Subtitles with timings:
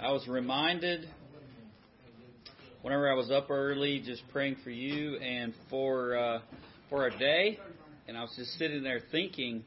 [0.00, 1.08] I was reminded
[2.82, 6.38] whenever I was up early, just praying for you and for uh,
[6.88, 7.58] for our day,
[8.06, 9.64] and I was just sitting there thinking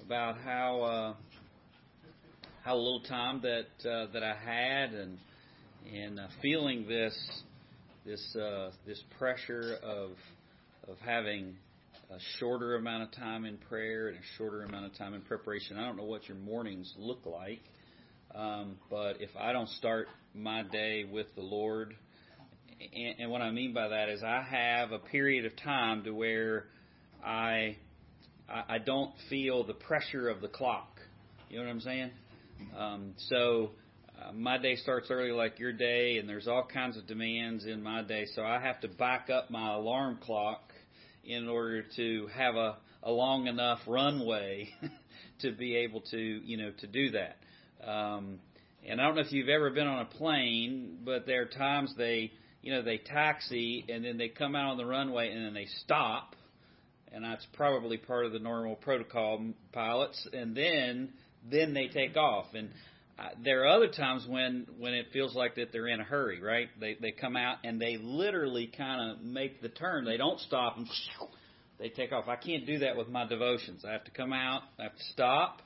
[0.00, 1.14] about how uh,
[2.64, 5.18] how little time that uh, that I had, and
[5.92, 7.18] and uh, feeling this
[8.06, 10.10] this uh, this pressure of
[10.86, 11.56] of having
[12.10, 15.76] a shorter amount of time in prayer and a shorter amount of time in preparation.
[15.76, 17.58] I don't know what your mornings look like,
[18.34, 21.94] um, but if I don't start my day with the Lord,
[22.80, 26.10] and, and what I mean by that is I have a period of time to
[26.10, 26.66] where
[27.24, 27.76] I
[28.50, 31.00] I don't feel the pressure of the clock.
[31.50, 32.10] You know what I'm saying?
[32.76, 33.72] Um, so
[34.18, 37.82] uh, my day starts early like your day, and there's all kinds of demands in
[37.82, 38.24] my day.
[38.34, 40.72] So I have to back up my alarm clock
[41.24, 44.70] in order to have a, a long enough runway
[45.40, 47.36] to be able to, you know, to do that.
[47.86, 48.38] Um,
[48.86, 51.92] and I don't know if you've ever been on a plane, but there are times
[51.96, 52.32] they,
[52.62, 55.66] you know, they taxi and then they come out on the runway and then they
[55.82, 56.34] stop,
[57.12, 61.12] and that's probably part of the normal protocol pilots, and then
[61.50, 62.46] then they take off.
[62.54, 62.70] And
[63.18, 66.40] uh, there are other times when when it feels like that they're in a hurry,
[66.40, 66.68] right?
[66.80, 70.04] They they come out and they literally kind of make the turn.
[70.04, 70.86] They don't stop and
[71.78, 72.28] they take off.
[72.28, 73.84] I can't do that with my devotions.
[73.86, 75.62] I have to come out, I have to stop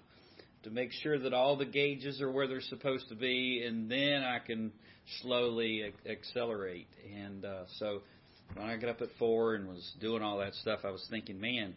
[0.65, 4.23] to make sure that all the gauges are where they're supposed to be, and then
[4.23, 4.73] I can
[5.21, 6.89] slowly accelerate.
[7.17, 8.03] And uh, so
[8.55, 11.41] when I got up at four and was doing all that stuff, I was thinking,
[11.41, 11.75] man,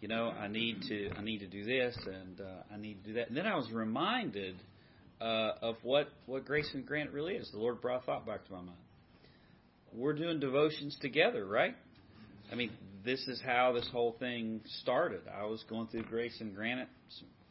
[0.00, 3.10] you know, I need to I need to do this and uh, I need to
[3.10, 3.28] do that.
[3.28, 4.56] And then I was reminded
[5.20, 7.50] uh, of what, what grace and granite really is.
[7.52, 8.78] The Lord brought a thought back to my mind.
[9.94, 11.76] We're doing devotions together, right?
[12.50, 12.70] I mean,
[13.04, 15.20] this is how this whole thing started.
[15.32, 16.88] I was going through grace and granite.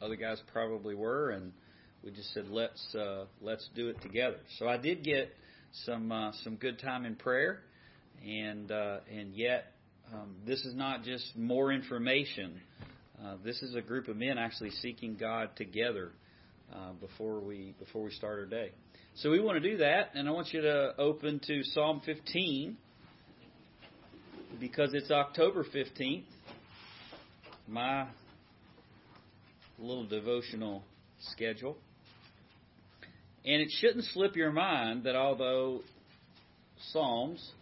[0.02, 1.52] Other guys probably were, and
[2.02, 4.38] we just said let's uh, let's do it together.
[4.58, 5.30] So I did get
[5.84, 7.60] some uh, some good time in prayer,
[8.26, 9.66] and uh, and yet
[10.12, 12.60] um, this is not just more information.
[13.22, 16.10] Uh, this is a group of men actually seeking God together
[16.74, 18.72] uh, before we before we start our day.
[19.14, 22.76] So we want to do that, and I want you to open to Psalm 15
[24.58, 26.24] because it's October 15th.
[27.68, 28.08] My
[29.82, 30.82] little devotional
[31.32, 31.76] schedule.
[33.44, 35.80] And it shouldn't slip your mind that although
[36.90, 37.52] Psalms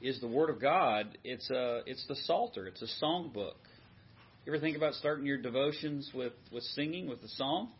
[0.00, 3.56] is the Word of God, it's a it's the Psalter, it's a song book.
[4.44, 7.70] You ever think about starting your devotions with, with singing, with the psalm?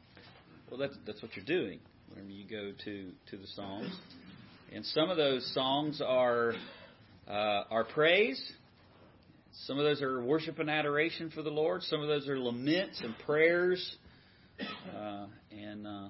[0.70, 3.92] Well, that's that's what you're doing whenever you go to to the Psalms,
[4.72, 6.54] and some of those songs are
[7.28, 8.40] uh, are praise.
[9.66, 11.82] Some of those are worship and adoration for the Lord.
[11.82, 13.96] Some of those are laments and prayers,
[14.96, 16.08] uh, and uh,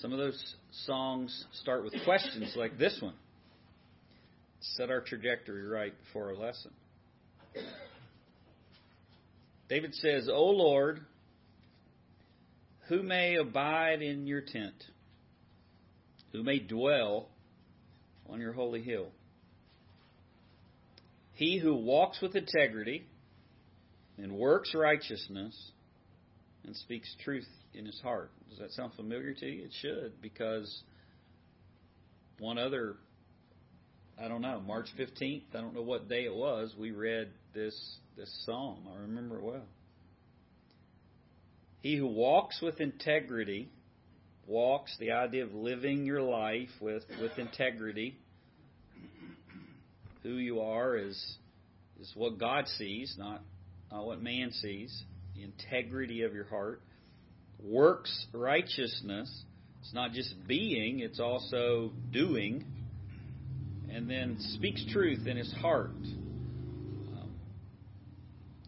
[0.00, 3.14] some of those songs start with questions like this one.
[4.60, 6.72] Set our trajectory right before our lesson.
[9.68, 11.00] David says, "O Lord."
[12.88, 14.74] Who may abide in your tent?
[16.32, 17.26] Who may dwell
[18.28, 19.08] on your holy hill?
[21.36, 23.06] He who walks with integrity
[24.16, 25.54] and works righteousness
[26.64, 28.30] and speaks truth in his heart.
[28.48, 29.64] Does that sound familiar to you?
[29.64, 30.82] It should, because
[32.38, 32.96] one other,
[34.18, 37.78] I don't know, March 15th, I don't know what day it was, we read this,
[38.16, 38.88] this psalm.
[38.90, 39.66] I remember it well.
[41.80, 43.68] He who walks with integrity,
[44.46, 48.16] walks, the idea of living your life with, with integrity.
[50.26, 51.16] Who you are is,
[52.00, 53.42] is what God sees, not,
[53.90, 55.04] not what man sees.
[55.34, 56.80] The integrity of your heart.
[57.62, 59.30] Works righteousness.
[59.80, 62.64] It's not just being, it's also doing.
[63.90, 65.90] And then speaks truth in his heart.
[65.92, 67.30] Um,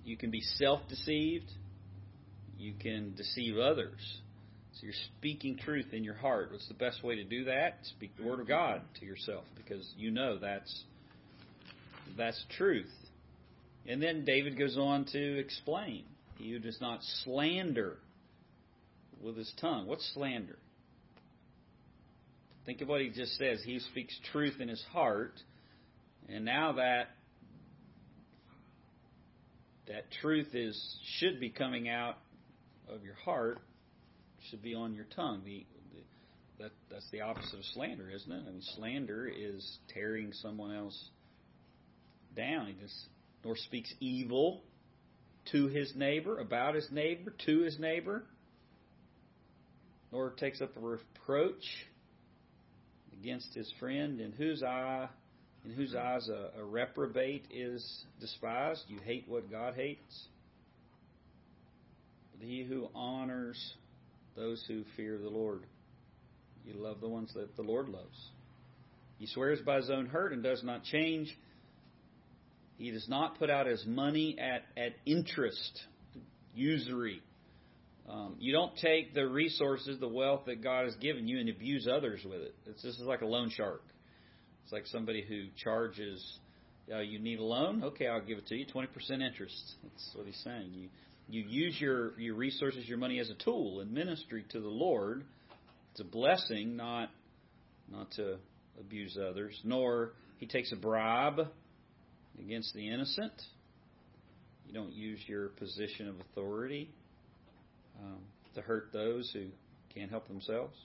[0.05, 1.51] you can be self deceived
[2.59, 4.21] you can deceive others.
[4.73, 6.51] So you're speaking truth in your heart.
[6.51, 7.79] What's the best way to do that?
[7.83, 10.85] Speak the word of God to yourself because you know that's
[12.19, 12.93] that's truth.
[13.87, 16.05] And then David goes on to explain.
[16.37, 17.97] He who does not slander
[19.23, 19.87] with his tongue.
[19.87, 20.59] What's slander?
[22.67, 23.63] Think of what he just says.
[23.65, 25.33] He speaks truth in his heart.
[26.29, 27.09] And now that
[29.89, 30.79] that truth is
[31.19, 32.19] should be coming out
[32.89, 33.59] of your heart
[34.51, 35.41] should be on your tongue.
[35.45, 38.43] The, the, that that's the opposite of slander, isn't it?
[38.47, 41.11] I mean, slander is tearing someone else
[42.39, 42.67] down.
[42.69, 42.95] He just
[43.45, 44.63] nor speaks evil
[45.53, 48.25] to his neighbor, about his neighbor, to his neighbor.
[50.13, 51.65] nor takes up a reproach
[53.21, 55.09] against his friend, in whose eye
[55.65, 57.85] in whose eyes a, a reprobate is
[58.21, 58.85] despised.
[58.89, 60.27] You hate what God hates.
[62.33, 63.75] But he who honors
[64.37, 65.63] those who fear the Lord,
[66.65, 68.17] you love the ones that the Lord loves.
[69.19, 71.37] He swears by his own hurt and does not change.
[72.79, 75.83] He does not put out his money at, at interest,
[76.55, 77.21] usury.
[78.09, 81.89] Um, you don't take the resources, the wealth that God has given you, and abuse
[81.89, 82.55] others with it.
[82.67, 83.83] It's, this is like a loan shark.
[84.63, 86.25] It's like somebody who charges,
[86.93, 87.83] uh, you need a loan?
[87.83, 88.87] Okay, I'll give it to you, 20%
[89.23, 89.75] interest.
[89.83, 90.71] That's what he's saying.
[90.73, 90.89] You,
[91.29, 95.25] you use your, your resources, your money as a tool in ministry to the Lord.
[95.91, 97.11] It's a blessing, not,
[97.91, 98.37] not to
[98.79, 99.61] abuse others.
[99.65, 101.49] Nor he takes a bribe
[102.41, 103.33] against the innocent.
[104.67, 106.91] You don't use your position of authority
[108.01, 108.19] um,
[108.55, 109.47] to hurt those who
[109.95, 110.77] can't help themselves.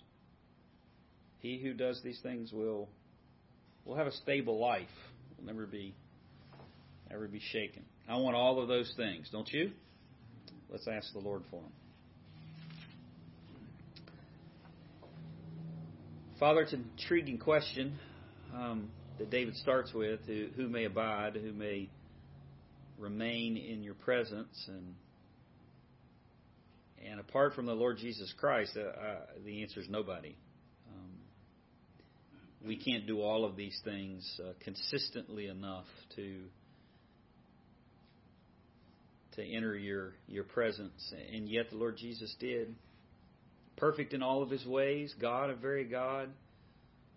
[1.39, 2.88] He who does these things will
[3.85, 4.88] We'll have a stable life.
[5.38, 5.94] We'll never be
[7.09, 7.83] never be shaken.
[8.07, 9.71] I want all of those things, don't you?
[10.69, 11.71] Let's ask the Lord for them.
[16.39, 17.99] Father, it's an intriguing question
[18.56, 18.89] um,
[19.19, 21.89] that David starts with: who, who may abide, who may
[22.98, 24.95] remain in your presence, and
[27.06, 29.15] and apart from the Lord Jesus Christ, uh, uh,
[29.45, 30.36] the answer is nobody.
[32.65, 35.86] We can't do all of these things uh, consistently enough
[36.16, 36.44] to
[39.36, 41.13] to enter your your presence.
[41.33, 42.74] And yet the Lord Jesus did.
[43.75, 45.13] Perfect in all of his ways.
[45.19, 46.30] God a very God.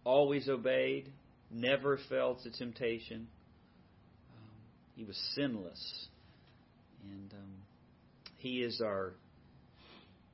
[0.02, 1.12] Always obeyed
[1.50, 3.26] never fell to temptation
[4.36, 4.50] um,
[4.94, 6.08] he was sinless
[7.02, 7.54] and um,
[8.36, 9.12] he is our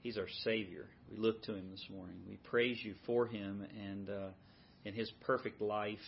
[0.03, 4.09] he's our savior we look to him this morning we praise you for him and
[4.09, 4.29] uh,
[4.85, 5.99] in His perfect life.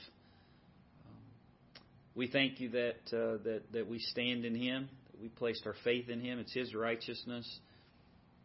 [1.06, 1.82] Um,
[2.14, 5.74] we thank you that, uh, that, that we stand in Him, that we placed our
[5.84, 6.38] faith in Him.
[6.38, 7.60] It's His righteousness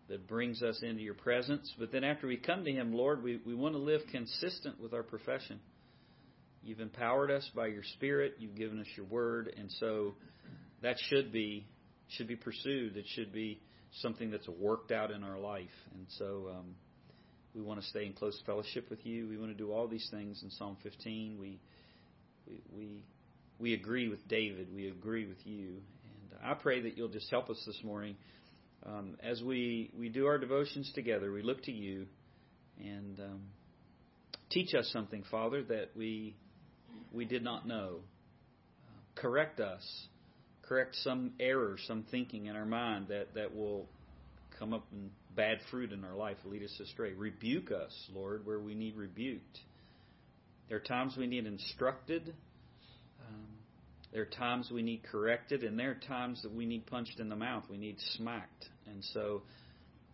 [0.08, 1.72] that brings us into your presence.
[1.78, 4.94] But then after we come to Him, Lord, we, we want to live consistent with
[4.94, 5.60] our profession.
[6.64, 8.36] You've empowered us by your Spirit.
[8.40, 10.16] You've given us your Word, and so
[10.82, 11.66] that should be
[12.10, 12.98] should be pursued.
[12.98, 13.62] It should be
[14.02, 15.68] something that's worked out in our life.
[15.94, 16.76] And so, um,
[17.54, 19.28] we want to stay in close fellowship with you.
[19.28, 21.38] We want to do all these things in Psalm 15.
[21.40, 21.60] We
[22.76, 23.04] we
[23.60, 24.74] we, agree with David.
[24.74, 25.82] We agree with you.
[26.04, 28.16] And I pray that you'll just help us this morning
[28.86, 31.32] um, as we we do our devotions together.
[31.32, 32.06] We look to you
[32.80, 33.42] and um,
[34.50, 36.36] teach us something, Father, that we
[37.12, 38.00] we did not know.
[39.16, 39.84] Correct us.
[40.62, 43.88] Correct some error, some thinking in our mind that, that will
[44.58, 47.14] come up in bad fruit in our life lead us astray.
[47.14, 49.60] Rebuke us, Lord, where we need rebuked.
[50.68, 52.36] There are times we need instructed.
[53.28, 53.48] Um,
[54.14, 57.30] there are times we need corrected, and there are times that we need punched in
[57.30, 57.64] the mouth.
[57.70, 58.66] We need smacked.
[58.86, 59.44] And so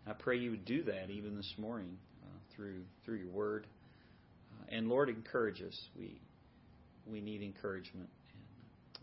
[0.07, 3.67] I pray you would do that even this morning uh, through through your word.
[4.51, 5.77] Uh, and Lord, encourage us.
[5.97, 6.21] We
[7.09, 8.09] we need encouragement.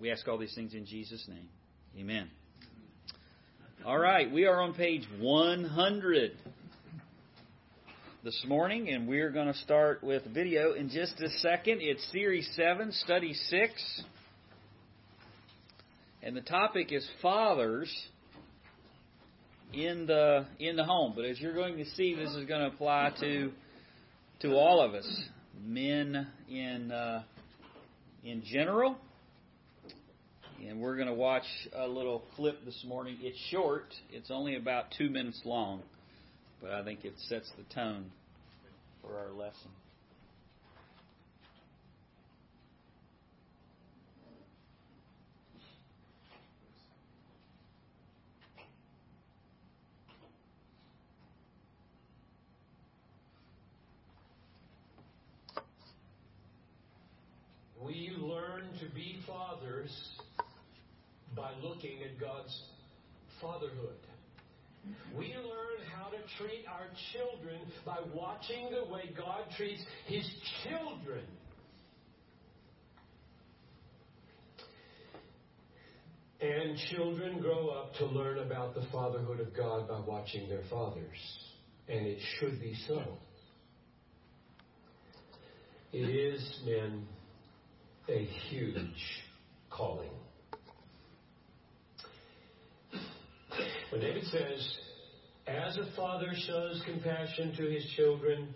[0.01, 1.49] We ask all these things in Jesus' name.
[1.99, 2.29] Amen.
[3.85, 6.33] All right, we are on page 100
[8.25, 11.79] this morning, and we're going to start with video in just a second.
[11.81, 14.03] It's Series 7, Study 6.
[16.23, 17.93] And the topic is fathers
[19.73, 21.15] in the in the home.
[21.17, 23.51] But as you're going to see, this is going to apply to
[24.41, 25.23] to all of us,
[25.65, 27.23] men in uh,
[28.25, 28.97] in general
[30.69, 33.19] and we're going to watch a little clip this morning.
[33.21, 35.83] It's short, it's only about two minutes long,
[36.61, 38.07] but I think it sets the tone
[39.03, 39.71] for our lesson.
[57.93, 59.91] We learn to be fathers
[61.37, 62.59] by looking at God's
[63.39, 63.99] fatherhood.
[65.15, 70.27] We learn how to treat our children by watching the way God treats his
[70.65, 71.25] children.
[76.41, 81.19] And children grow up to learn about the fatherhood of God by watching their fathers.
[81.89, 83.03] And it should be so.
[85.93, 87.07] It is, men,
[88.13, 89.23] a huge
[89.71, 90.11] calling.
[93.91, 94.77] When David says,
[95.47, 98.55] As a father shows compassion to his children,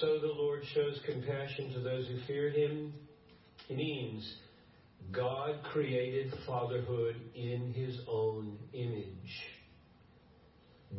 [0.00, 2.92] so the Lord shows compassion to those who fear him.
[3.68, 4.34] It means
[5.12, 9.06] God created fatherhood in his own image.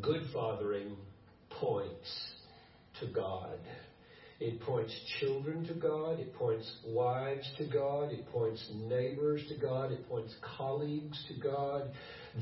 [0.01, 0.95] Good fathering
[1.49, 2.33] points
[2.99, 3.59] to God.
[4.39, 6.19] It points children to God.
[6.19, 8.11] It points wives to God.
[8.11, 9.91] It points neighbors to God.
[9.91, 11.89] It points colleagues to God.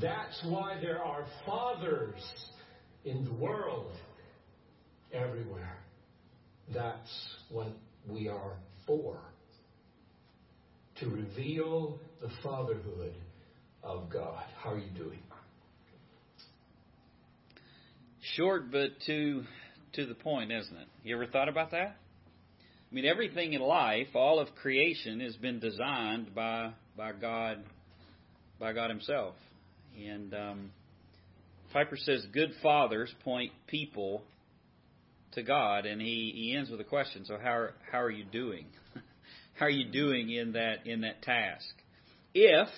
[0.00, 2.20] That's why there are fathers
[3.06, 3.92] in the world
[5.12, 5.78] everywhere.
[6.74, 7.68] That's what
[8.06, 9.18] we are for.
[11.00, 13.14] To reveal the fatherhood
[13.82, 14.44] of God.
[14.58, 15.20] How are you doing?
[18.34, 19.44] Short, but to
[19.96, 20.88] to the point, isn't it?
[21.02, 21.96] You ever thought about that?
[22.90, 27.64] I mean, everything in life, all of creation, has been designed by by God,
[28.60, 29.34] by God Himself.
[29.98, 30.70] And um,
[31.72, 34.22] Piper says, "Good fathers point people
[35.32, 37.24] to God," and he, he ends with a question.
[37.24, 38.66] So, how are, how are you doing?
[39.54, 41.66] how are you doing in that in that task?
[42.34, 42.68] If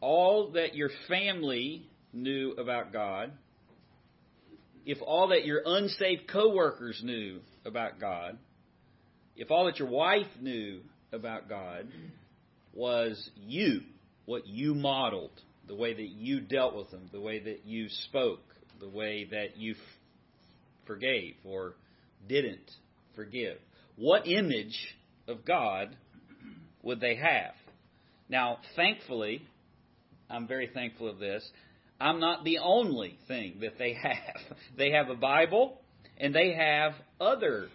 [0.00, 3.32] all that your family knew about God
[4.86, 8.38] if all that your unsaved coworkers knew about God,
[9.36, 10.80] if all that your wife knew
[11.12, 11.88] about God
[12.72, 13.80] was you,
[14.26, 15.32] what you modeled,
[15.66, 18.42] the way that you dealt with them, the way that you spoke,
[18.80, 19.74] the way that you
[20.86, 21.74] forgave or
[22.28, 22.70] didn't
[23.14, 23.58] forgive,
[23.96, 24.78] what image
[25.28, 25.96] of God
[26.82, 27.52] would they have?
[28.28, 29.42] Now, thankfully,
[30.28, 31.48] I'm very thankful of this.
[32.00, 34.56] I'm not the only thing that they have.
[34.76, 35.80] They have a Bible
[36.16, 37.68] and they have other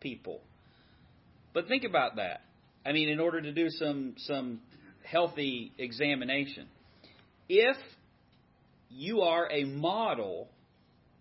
[0.00, 0.40] people.
[1.52, 2.42] But think about that.
[2.84, 4.60] I mean, in order to do some some
[5.04, 6.68] healthy examination,
[7.48, 7.76] if
[8.88, 10.48] you are a model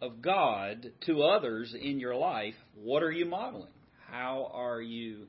[0.02, 3.72] of God to others in your life, what are you modeling?
[4.10, 5.28] How are you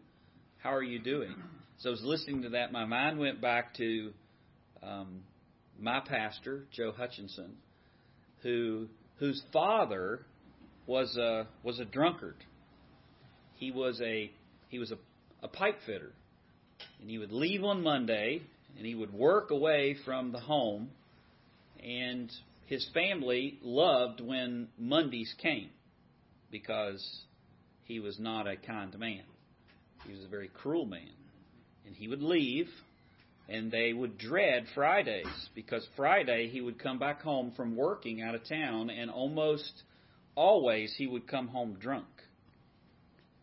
[0.59, 1.35] how are you doing?
[1.78, 2.73] So I was listening to that.
[2.73, 4.12] My mind went back to
[4.83, 5.23] um,
[5.80, 7.56] my pastor, Joe Hutchinson,
[8.42, 10.21] who whose father
[10.87, 12.37] was a was a drunkard.
[13.54, 14.30] He was a
[14.68, 14.99] he was a,
[15.42, 16.12] a pipe fitter,
[17.00, 18.42] and he would leave on Monday
[18.76, 20.90] and he would work away from the home,
[21.83, 22.30] and
[22.66, 25.71] his family loved when Mondays came
[26.50, 27.23] because
[27.85, 29.23] he was not a kind man.
[30.06, 31.09] He was a very cruel man,
[31.87, 32.68] and he would leave
[33.49, 38.35] and they would dread Fridays because Friday he would come back home from working out
[38.35, 39.83] of town and almost
[40.35, 42.07] always he would come home drunk.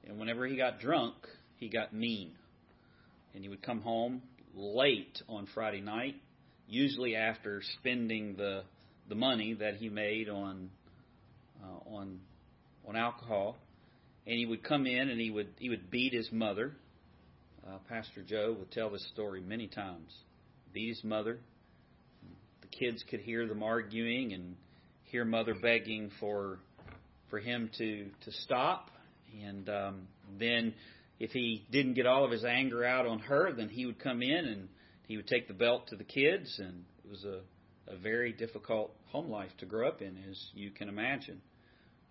[0.06, 1.16] And whenever he got drunk,
[1.56, 2.32] he got mean.
[3.34, 4.22] And he would come home
[4.54, 6.16] late on Friday night,
[6.68, 8.64] usually after spending the
[9.10, 10.70] the money that he made on
[11.64, 12.20] uh, on
[12.86, 13.58] on alcohol.
[14.28, 16.74] And he would come in and he would he would beat his mother
[17.68, 20.12] uh, Pastor Joe would tell this story many times.
[20.74, 21.40] Beat his mother.
[22.62, 24.56] The kids could hear them arguing and
[25.06, 26.60] hear mother begging for
[27.30, 28.90] for him to to stop.
[29.46, 30.08] And um,
[30.40, 30.74] then,
[31.20, 34.22] if he didn't get all of his anger out on her, then he would come
[34.22, 34.68] in and
[35.08, 36.56] he would take the belt to the kids.
[36.60, 37.42] And it was a
[37.88, 41.42] a very difficult home life to grow up in, as you can imagine.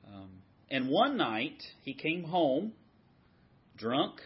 [0.06, 0.30] Um,
[0.70, 2.72] and one night he came home
[3.76, 4.20] drunk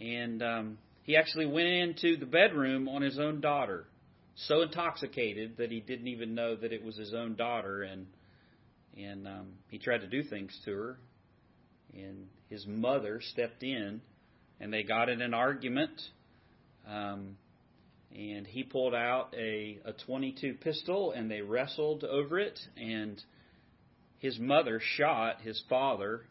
[0.00, 3.86] and um, he actually went into the bedroom on his own daughter,
[4.34, 8.06] so intoxicated that he didn't even know that it was his own daughter, and
[8.96, 10.98] and um, he tried to do things to her,
[11.94, 14.00] and his mother stepped in,
[14.60, 16.00] and they got in an argument.
[16.88, 17.36] Um,
[18.14, 23.20] and he pulled out a, a 22 pistol and they wrestled over it and
[24.18, 26.22] his mother shot his father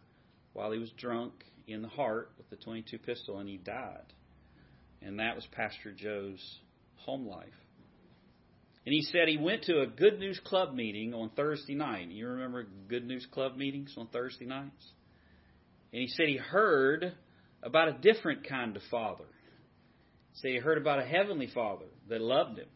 [0.54, 1.34] while he was drunk
[1.68, 4.14] in the heart with the 22 pistol, and he died.
[5.02, 6.60] And that was Pastor Joe's
[6.98, 7.48] home life.
[8.86, 12.10] And he said he went to a Good News Club meeting on Thursday night.
[12.10, 14.92] You remember Good News Club meetings on Thursday nights?
[15.92, 17.14] And he said he heard
[17.64, 19.26] about a different kind of father.
[20.42, 22.68] He he heard about a heavenly father that loved him.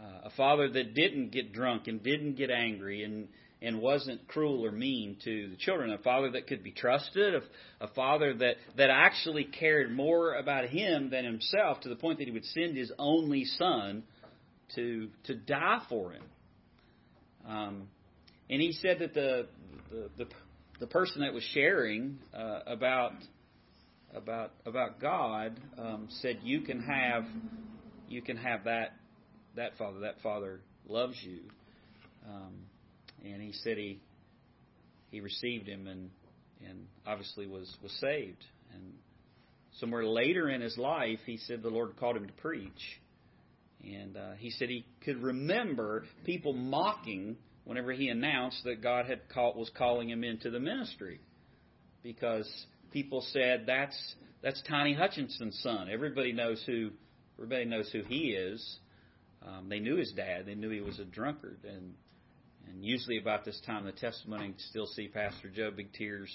[0.00, 3.28] Uh, a father that didn't get drunk and didn't get angry and
[3.62, 5.90] and wasn't cruel or mean to the children.
[5.90, 10.66] A father that could be trusted, a, a father that, that actually cared more about
[10.66, 14.02] him than himself to the point that he would send his only son
[14.74, 16.22] to, to die for him.
[17.48, 17.88] Um,
[18.50, 19.46] and he said that the,
[19.90, 20.26] the, the,
[20.80, 23.12] the person that was sharing uh, about
[24.14, 27.24] about about God um, said you can have
[28.08, 28.94] you can have that
[29.56, 31.40] that father that father loves you
[32.26, 32.54] um,
[33.24, 34.00] and he said he
[35.10, 36.10] he received him and
[36.68, 38.44] and obviously was was saved.
[38.74, 38.94] And
[39.78, 43.00] somewhere later in his life, he said the Lord called him to preach,
[43.82, 49.28] and uh, he said he could remember people mocking whenever he announced that God had
[49.28, 51.20] called, was calling him into the ministry,
[52.02, 52.48] because
[52.92, 53.96] people said that's
[54.42, 55.88] that's Tiny Hutchinson's son.
[55.90, 56.90] Everybody knows who
[57.38, 58.78] everybody knows who he is.
[59.46, 60.46] Um, they knew his dad.
[60.46, 61.94] They knew he was a drunkard, and
[62.68, 66.30] and usually about this time, the testimony still see Pastor Joe big tears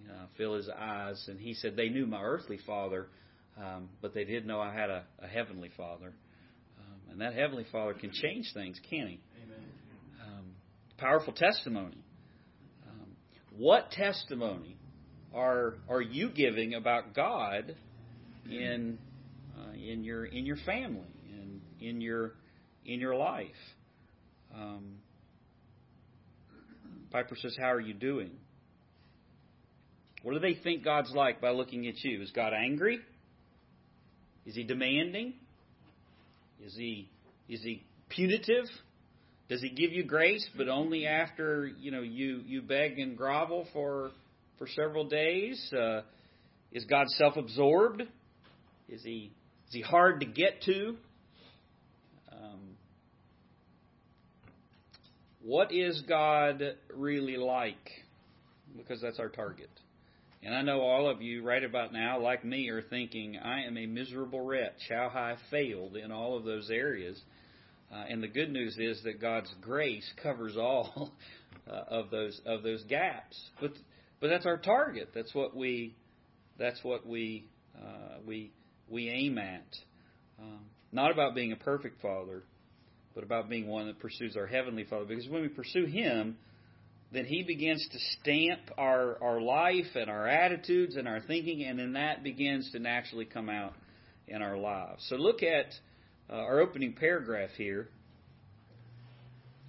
[0.00, 3.08] you know, fill his eyes, and he said they knew my earthly father,
[3.56, 6.12] um, but they didn't know I had a, a heavenly father,
[6.78, 9.20] um, and that heavenly father can change things, can he?
[9.44, 9.64] Amen.
[10.26, 10.44] Um,
[10.98, 11.96] powerful testimony.
[12.88, 13.08] Um,
[13.56, 14.76] what testimony
[15.34, 17.74] are are you giving about God
[18.50, 18.98] in
[19.58, 22.34] uh, in your in your family and in your
[22.84, 23.46] in your life?
[24.54, 24.98] Um,
[27.10, 28.30] Piper says, "How are you doing?"
[30.22, 32.20] What do they think God's like by looking at you?
[32.20, 32.98] Is God angry?
[34.44, 35.34] Is he demanding?
[36.64, 37.08] Is he
[37.48, 38.64] is he punitive?
[39.48, 43.66] Does he give you grace, but only after you know you you beg and grovel
[43.72, 44.10] for
[44.58, 45.72] for several days?
[45.72, 46.00] Uh,
[46.72, 48.02] is God self-absorbed?
[48.88, 49.32] Is he
[49.68, 50.96] is he hard to get to?
[52.32, 52.76] Um,
[55.46, 56.60] what is God
[56.92, 57.90] really like?
[58.76, 59.70] Because that's our target.
[60.42, 63.78] And I know all of you right about now, like me, are thinking, I am
[63.78, 64.88] a miserable wretch.
[64.88, 67.20] How I failed in all of those areas.
[67.92, 71.12] Uh, and the good news is that God's grace covers all
[71.70, 73.40] uh, of those of those gaps.
[73.60, 73.70] But
[74.20, 75.10] but that's our target.
[75.14, 75.94] That's what we
[76.58, 77.46] that's what we
[77.80, 78.50] uh, we
[78.88, 79.76] we aim at.
[80.40, 80.60] Um,
[80.90, 82.42] not about being a perfect father,
[83.16, 85.06] but about being one that pursues our heavenly Father.
[85.06, 86.36] Because when we pursue Him,
[87.12, 91.78] then He begins to stamp our, our life and our attitudes and our thinking, and
[91.78, 93.72] then that begins to naturally come out
[94.28, 95.04] in our lives.
[95.08, 95.66] So look at
[96.28, 97.88] uh, our opening paragraph here.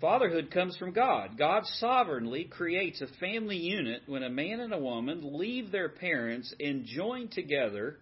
[0.01, 1.37] Fatherhood comes from God.
[1.37, 6.53] God sovereignly creates a family unit when a man and a woman leave their parents
[6.59, 7.95] and join together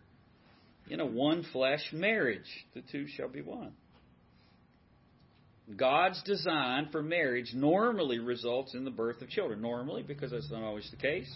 [0.89, 2.41] in a one flesh marriage.
[2.73, 3.73] The two shall be one.
[5.75, 9.61] God's design for marriage normally results in the birth of children.
[9.61, 11.33] Normally, because that's not always the case.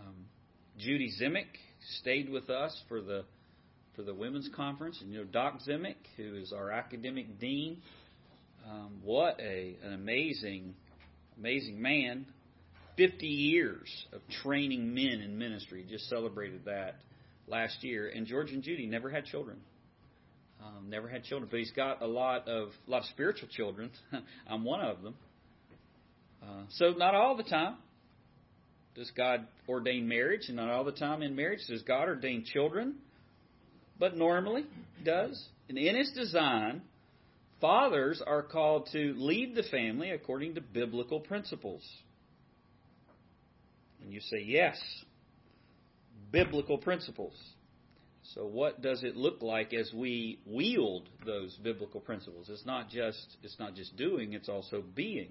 [0.00, 0.14] Um,
[0.78, 1.46] Judy Zemek
[2.00, 3.24] stayed with us for the
[3.94, 7.78] for the women's conference, and you know Doc Zemek, who is our academic dean.
[8.68, 10.74] Um, what a an amazing,
[11.38, 12.26] amazing man.
[12.96, 15.86] Fifty years of training men in ministry.
[15.88, 16.96] Just celebrated that
[17.46, 19.58] last year, and George and Judy never had children.
[20.68, 23.90] Um, never had children, but he's got a lot of a lot of spiritual children.
[24.46, 25.14] I'm one of them.
[26.42, 27.76] Uh, so not all the time
[28.94, 32.96] does God ordain marriage, and not all the time in marriage does God ordain children,
[33.98, 34.64] but normally
[35.04, 35.42] does.
[35.68, 36.82] And in His design,
[37.60, 41.82] fathers are called to lead the family according to biblical principles.
[44.02, 44.76] And you say yes,
[46.30, 47.34] biblical principles.
[48.34, 52.48] So what does it look like as we wield those biblical principles?
[52.50, 55.28] It's not just it's not just doing, it's also being.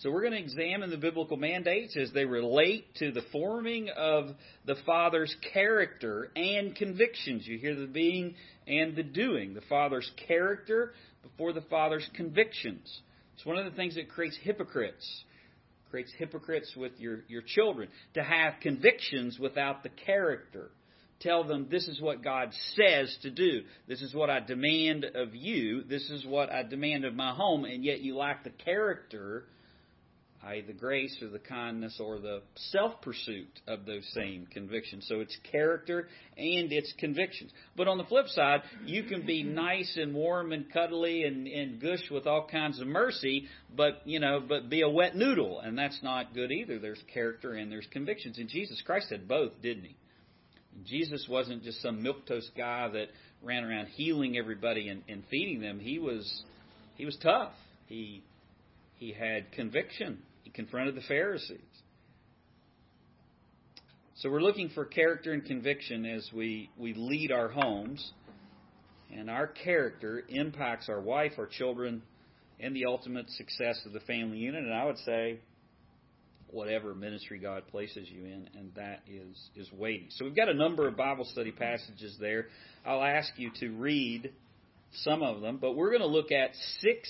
[0.00, 4.26] So we're going to examine the biblical mandates as they relate to the forming of
[4.66, 7.46] the Father's character and convictions.
[7.46, 8.34] You hear the being
[8.66, 9.54] and the doing.
[9.54, 13.00] The Father's character before the Father's convictions.
[13.34, 15.24] It's one of the things that creates hypocrites.
[15.88, 17.88] Creates hypocrites with your, your children.
[18.14, 20.70] To have convictions without the character
[21.20, 23.62] tell them this is what God says to do.
[23.88, 25.82] This is what I demand of you.
[25.82, 29.44] This is what I demand of my home, and yet you lack the character,
[30.42, 35.06] i.e., the grace or the kindness or the self pursuit of those same convictions.
[35.08, 37.50] So it's character and it's convictions.
[37.76, 41.80] But on the flip side, you can be nice and warm and cuddly and, and
[41.80, 45.78] gush with all kinds of mercy, but you know, but be a wet noodle, and
[45.78, 46.78] that's not good either.
[46.78, 48.38] There's character and there's convictions.
[48.38, 49.96] And Jesus Christ had both, didn't he?
[50.84, 53.06] Jesus wasn't just some milquetoast guy that
[53.42, 55.78] ran around healing everybody and, and feeding them.
[55.78, 56.42] He was
[56.96, 57.52] he was tough.
[57.86, 58.22] He
[58.96, 60.18] he had conviction.
[60.42, 61.60] He confronted the Pharisees.
[64.20, 68.12] So we're looking for character and conviction as we, we lead our homes.
[69.14, 72.02] And our character impacts our wife, our children,
[72.58, 74.64] and the ultimate success of the family unit.
[74.64, 75.40] And I would say
[76.50, 80.08] whatever ministry God places you in, and that is is weighty.
[80.10, 82.46] So we've got a number of Bible study passages there.
[82.84, 84.32] I'll ask you to read
[85.02, 87.08] some of them, but we're going to look at six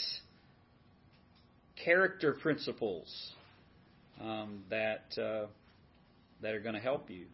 [1.85, 3.33] character principles
[4.21, 5.47] um, that uh,
[6.43, 7.27] that are going to help you.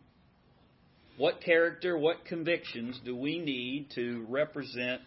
[1.19, 5.03] What character, what convictions do we need to represent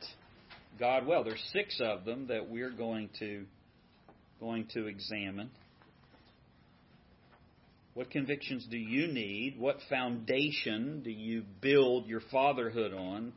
[0.80, 1.24] God well?
[1.24, 3.46] There's six of them that we're going to
[4.40, 5.50] going to examine.
[7.96, 9.58] What convictions do you need?
[9.58, 13.32] What foundation do you build your fatherhood on?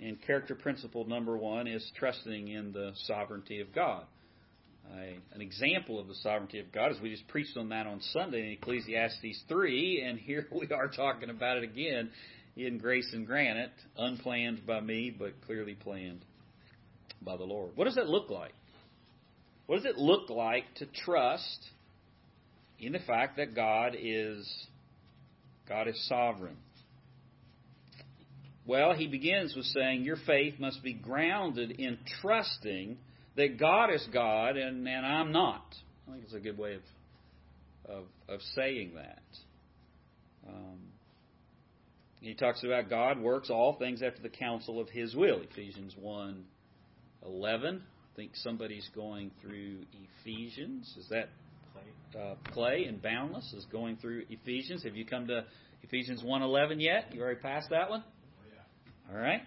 [0.00, 4.04] And character principle number one is trusting in the sovereignty of God.
[4.90, 8.46] an example of the sovereignty of God is we just preached on that on Sunday
[8.46, 12.10] in Ecclesiastes 3, and here we are talking about it again
[12.56, 16.24] in Grace and Granite, unplanned by me, but clearly planned
[17.20, 17.72] by the Lord.
[17.74, 18.54] What does that look like?
[19.66, 21.68] What does it look like to trust
[22.78, 24.50] in the fact that God is
[25.68, 26.56] God is sovereign?
[28.66, 32.96] Well, he begins with saying your faith must be grounded in trusting
[33.36, 35.64] that God is God and, and I'm not.
[36.08, 36.82] I think it's a good way of
[37.86, 39.22] of, of saying that.
[40.48, 40.78] Um,
[42.20, 45.40] he talks about God works all things after the counsel of His will.
[45.40, 46.44] Ephesians one
[47.24, 47.82] eleven.
[47.84, 49.80] I think somebody's going through
[50.22, 50.94] Ephesians.
[50.98, 51.28] Is that
[52.16, 54.84] uh, Clay and Boundless is going through Ephesians.
[54.84, 55.44] Have you come to
[55.82, 57.14] Ephesians 1:11 yet?
[57.14, 58.04] You already passed that one?
[59.10, 59.42] All right.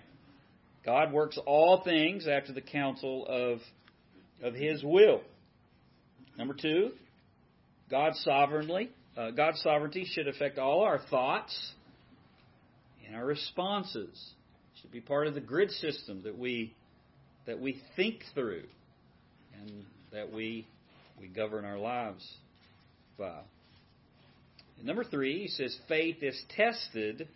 [0.86, 3.60] God works all things after the counsel of
[4.42, 5.22] of His will.
[6.38, 6.92] Number two,
[7.90, 11.74] God's sovereignly, uh, God's sovereignty should affect all our thoughts
[13.06, 14.34] and our responses.
[14.76, 16.76] It should be part of the grid system that we
[17.46, 18.66] that we think through
[19.60, 20.68] and that we
[21.20, 22.24] we govern our lives
[23.18, 23.40] by.
[24.78, 27.28] And number three, he says faith is tested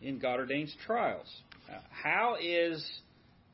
[0.00, 1.26] in God ordained trials.
[1.70, 2.84] Uh, how is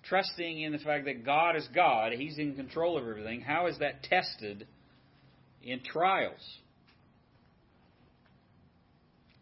[0.04, 3.78] trusting in the fact that God is God, He's in control of everything, how is
[3.78, 4.66] that tested
[5.62, 6.58] in trials?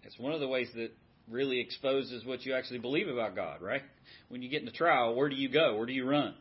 [0.05, 0.91] It's one of the ways that
[1.31, 3.83] really exposes what you actually believe about God, right?
[4.29, 5.77] When you get in a trial, where do you go?
[5.77, 6.35] Where do you run?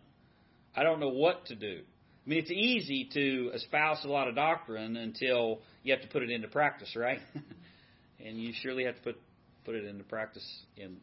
[0.75, 1.81] I don't know what to do.
[2.25, 6.21] I mean, it's easy to espouse a lot of doctrine until you have to put
[6.21, 7.19] it into practice, right?
[8.25, 9.17] and you surely have to put
[9.65, 10.45] put it into practice
[10.77, 10.97] in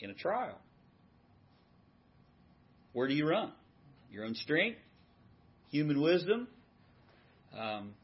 [0.00, 0.58] in a trial.
[2.92, 3.52] Where do you run?
[4.10, 4.78] Your own strength,
[5.70, 6.48] human wisdom.
[7.58, 7.94] Um,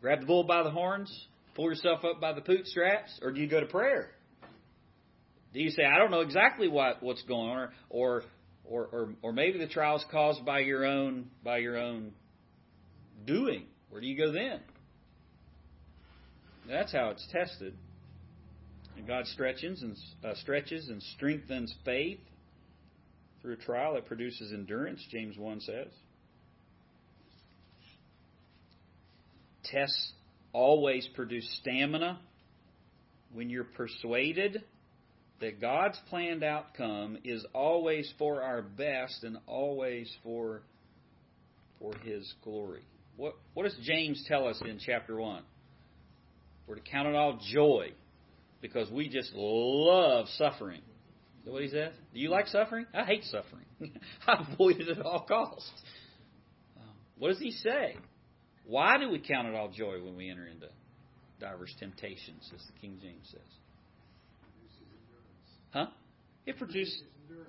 [0.00, 1.10] grab the bull by the horns,
[1.54, 4.10] pull yourself up by the bootstraps, or do you go to prayer?
[5.52, 8.22] Do you say, I don't know exactly what, what's going on, or, or
[8.70, 12.12] or, or, or maybe the trial is caused by your own by your own
[13.26, 13.64] doing.
[13.90, 14.60] Where do you go then?
[16.68, 17.74] That's how it's tested.
[18.96, 22.20] And God stretches and uh, stretches and strengthens faith
[23.42, 25.04] through trial that produces endurance.
[25.10, 25.88] James one says.
[29.64, 30.12] Tests
[30.52, 32.20] always produce stamina
[33.32, 34.62] when you're persuaded
[35.40, 40.62] that God's planned outcome is always for our best and always for
[41.78, 42.82] for his glory.
[43.16, 45.42] What what does James tell us in chapter 1?
[46.66, 47.92] We're to count it all joy
[48.60, 50.82] because we just love suffering.
[51.44, 51.92] What he says?
[52.14, 52.86] Do you like suffering?
[52.94, 53.64] I hate suffering.
[54.26, 55.70] I avoid it at all costs.
[56.76, 57.96] Um, what does he say?
[58.64, 60.68] Why do we count it all joy when we enter into
[61.40, 63.40] diverse temptations, as the King James says?
[65.72, 65.86] Huh?
[66.46, 67.02] It produces,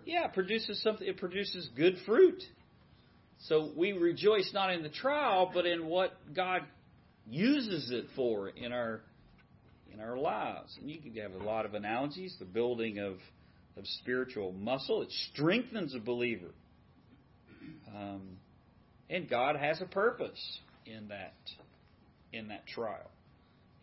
[0.05, 1.07] yeah, it produces something.
[1.07, 2.41] It produces good fruit.
[3.47, 6.61] So we rejoice not in the trial, but in what God
[7.27, 9.01] uses it for in our
[9.93, 10.77] in our lives.
[10.79, 12.35] And you can have a lot of analogies.
[12.39, 13.17] The building of
[13.77, 15.01] of spiritual muscle.
[15.01, 16.51] It strengthens a believer.
[17.95, 18.37] Um,
[19.09, 21.33] and God has a purpose in that
[22.31, 23.09] in that trial.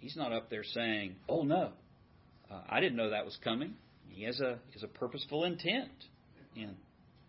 [0.01, 1.73] He's not up there saying, "Oh no,
[2.51, 3.75] uh, I didn't know that was coming."
[4.11, 5.91] He has a has a purposeful intent
[6.57, 6.75] in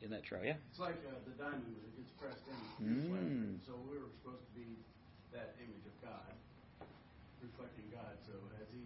[0.02, 0.44] in that trial.
[0.46, 0.54] Yeah.
[0.72, 2.86] It's like uh, the diamond that gets pressed in.
[2.86, 3.58] Mm.
[3.68, 4.78] So we were supposed to be
[5.34, 6.88] that image of God,
[7.42, 8.16] reflecting God.
[8.26, 8.84] So as He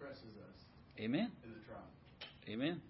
[0.00, 0.58] presses us.
[0.98, 1.30] Amen.
[1.44, 1.86] In the trial.
[2.48, 2.80] Amen.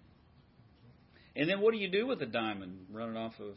[1.35, 3.55] And then what do you do with the diamond running off of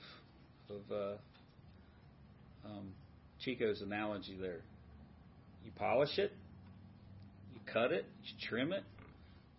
[0.68, 2.92] of uh, um,
[3.40, 4.60] Chico's analogy there?
[5.64, 6.32] You polish it,
[7.54, 8.82] you cut it, you trim it,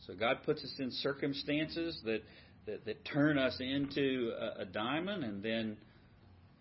[0.07, 2.21] so God puts us in circumstances that
[2.67, 5.77] that, that turn us into a, a, diamond, and then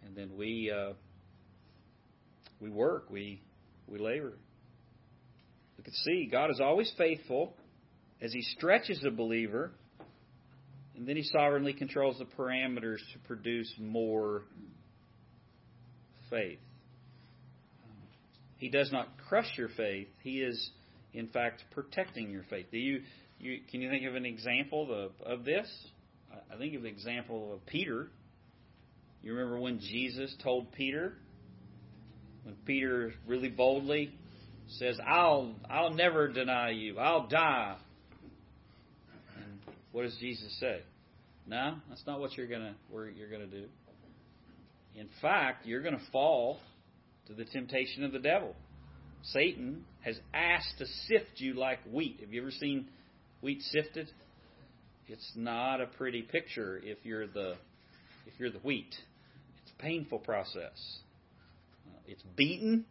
[0.04, 0.92] and then we uh,
[2.60, 3.42] we work, we
[3.86, 4.32] we labor.
[5.76, 7.54] We can see God is always faithful
[8.20, 9.72] as He stretches a believer,
[10.96, 14.42] and then He sovereignly controls the parameters to produce more
[16.30, 16.58] faith.
[18.56, 20.08] He does not crush your faith.
[20.22, 20.70] He is,
[21.14, 22.66] in fact, protecting your faith.
[22.70, 23.00] Do you,
[23.40, 25.66] you can you think of an example of, of this?
[26.52, 28.08] I think of the example of Peter.
[29.22, 31.14] You remember when Jesus told Peter,
[32.44, 34.12] when Peter really boldly
[34.68, 36.98] says, "I'll I'll never deny you.
[36.98, 37.76] I'll die."
[39.36, 39.58] And
[39.92, 40.82] what does Jesus say?
[41.46, 43.64] No, that's not what you're gonna you're gonna do.
[44.94, 46.60] In fact, you're to fall
[47.26, 48.54] to the temptation of the devil.
[49.22, 52.18] Satan has asked to sift you like wheat.
[52.20, 52.88] Have you ever seen
[53.40, 54.08] wheat sifted?
[55.08, 57.54] It's not a pretty picture if you're the
[58.26, 58.94] if you're the wheat.
[59.62, 60.98] It's a painful process.
[61.86, 62.84] Uh, it's beaten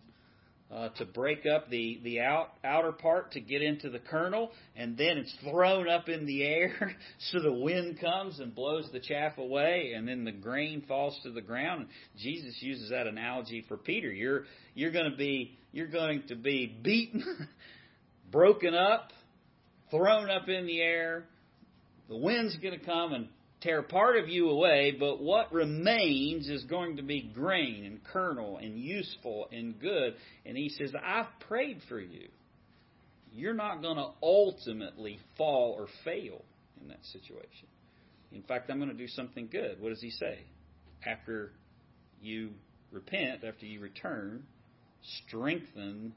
[0.72, 4.98] uh, to break up the the out, outer part to get into the kernel, and
[4.98, 6.96] then it's thrown up in the air
[7.32, 11.32] so the wind comes and blows the chaff away, and then the grain falls to
[11.32, 11.88] the ground.
[12.18, 14.12] Jesus uses that analogy for Peter.
[14.12, 14.44] You're
[14.76, 17.24] you're going to be you're going to be beaten,
[18.32, 19.12] broken up,
[19.92, 21.26] thrown up in the air.
[22.08, 23.28] The wind's going to come and
[23.62, 28.58] tear part of you away, but what remains is going to be grain and kernel
[28.58, 30.16] and useful and good.
[30.46, 32.30] And he says, I've prayed for you.
[33.34, 36.42] You're not going to ultimately fall or fail
[36.82, 37.68] in that situation.
[38.32, 39.82] In fact, I'm going to do something good.
[39.82, 40.40] What does he say?
[41.06, 41.52] After
[42.22, 42.52] you
[42.92, 44.44] repent, after you return,
[45.28, 46.14] strengthen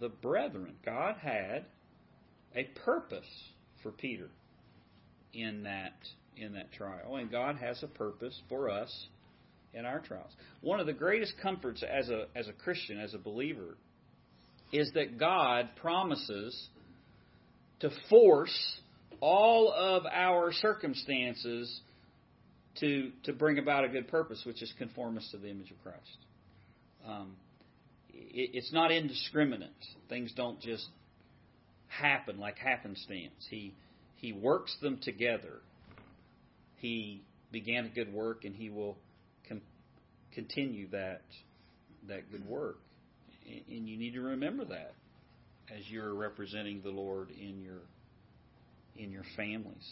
[0.00, 0.74] the brethren.
[0.84, 1.64] God had
[2.54, 3.26] a purpose
[3.82, 4.28] for Peter
[5.32, 5.94] in that
[6.36, 9.08] in that trial, and God has a purpose for us
[9.74, 10.30] in our trials.
[10.60, 13.76] One of the greatest comforts as a as a Christian, as a believer,
[14.72, 16.68] is that God promises
[17.80, 18.80] to force
[19.20, 21.80] all of our circumstances
[22.80, 25.82] to to bring about a good purpose, which is conform us to the image of
[25.82, 26.18] Christ.
[27.06, 27.36] Um,
[28.10, 29.70] it, it's not indiscriminate.
[30.08, 30.86] Things don't just
[31.88, 33.46] happen like happenstance.
[33.50, 33.74] He
[34.16, 35.60] he works them together
[36.78, 37.22] he
[37.52, 38.96] began a good work and he will
[39.48, 39.60] con-
[40.32, 41.22] continue that
[42.08, 42.78] that good work.
[43.46, 44.94] And you need to remember that
[45.74, 47.80] as you're representing the Lord in your
[48.96, 49.86] in your families.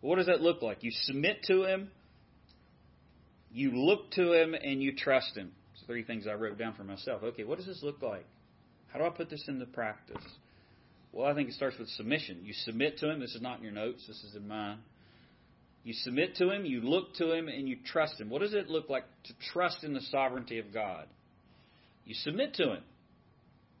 [0.00, 0.82] What does that look like?
[0.82, 1.90] You submit to him,
[3.52, 5.52] you look to him and you trust him.
[5.74, 7.22] It's three things I wrote down for myself.
[7.22, 8.26] Okay, what does this look like?
[8.88, 10.22] How do I put this into practice?
[11.14, 12.40] Well, I think it starts with submission.
[12.42, 13.20] You submit to him.
[13.20, 14.04] This is not in your notes.
[14.06, 14.78] This is in mine.
[15.84, 18.30] You submit to Him, you look to Him, and you trust Him.
[18.30, 21.06] What does it look like to trust in the sovereignty of God?
[22.06, 22.82] You submit to Him.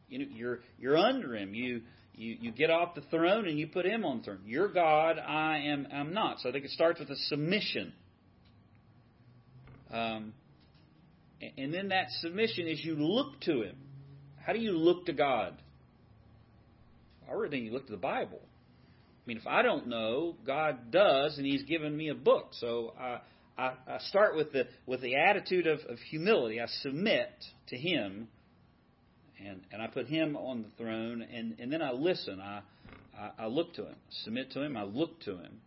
[0.08, 1.54] You know, you're you're under Him.
[1.54, 1.80] You
[2.14, 4.40] you you get off the throne and you put Him on the throne.
[4.44, 5.18] You're God.
[5.18, 6.40] I am I'm not.
[6.40, 7.94] So I think it starts with a submission.
[9.90, 10.34] Um,
[11.56, 13.76] and then that submission is you look to Him.
[14.44, 15.56] How do you look to God?
[17.28, 18.40] I already think you look to the Bible.
[18.42, 22.48] I mean, if I don't know, God does, and He's given me a book.
[22.52, 23.20] So I,
[23.56, 26.60] I, I start with the with the attitude of, of humility.
[26.60, 27.30] I submit
[27.68, 28.28] to Him,
[29.44, 32.40] and and I put Him on the throne, and and then I listen.
[32.40, 32.60] I
[33.18, 34.76] I, I look to Him, submit to Him.
[34.76, 35.60] I look to Him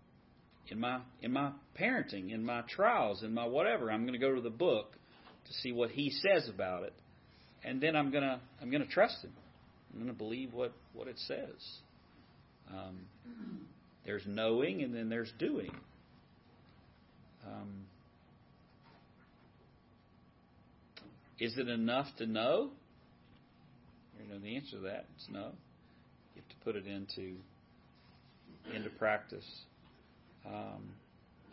[0.69, 3.91] in my in my parenting, in my trials, in my whatever.
[3.91, 4.93] I'm going to go to the book
[5.47, 6.93] to see what He says about it,
[7.63, 9.31] and then I'm gonna I'm gonna trust Him.
[9.91, 11.79] I'm going to believe what what it says.
[12.69, 12.99] Um,
[14.05, 15.71] there's knowing and then there's doing.
[17.45, 17.85] Um,
[21.39, 22.69] is it enough to know?
[24.21, 25.05] You know the answer to that.
[25.15, 25.51] It's no.
[26.35, 27.35] You have to put it into
[28.75, 29.45] into practice.
[30.45, 30.93] Um,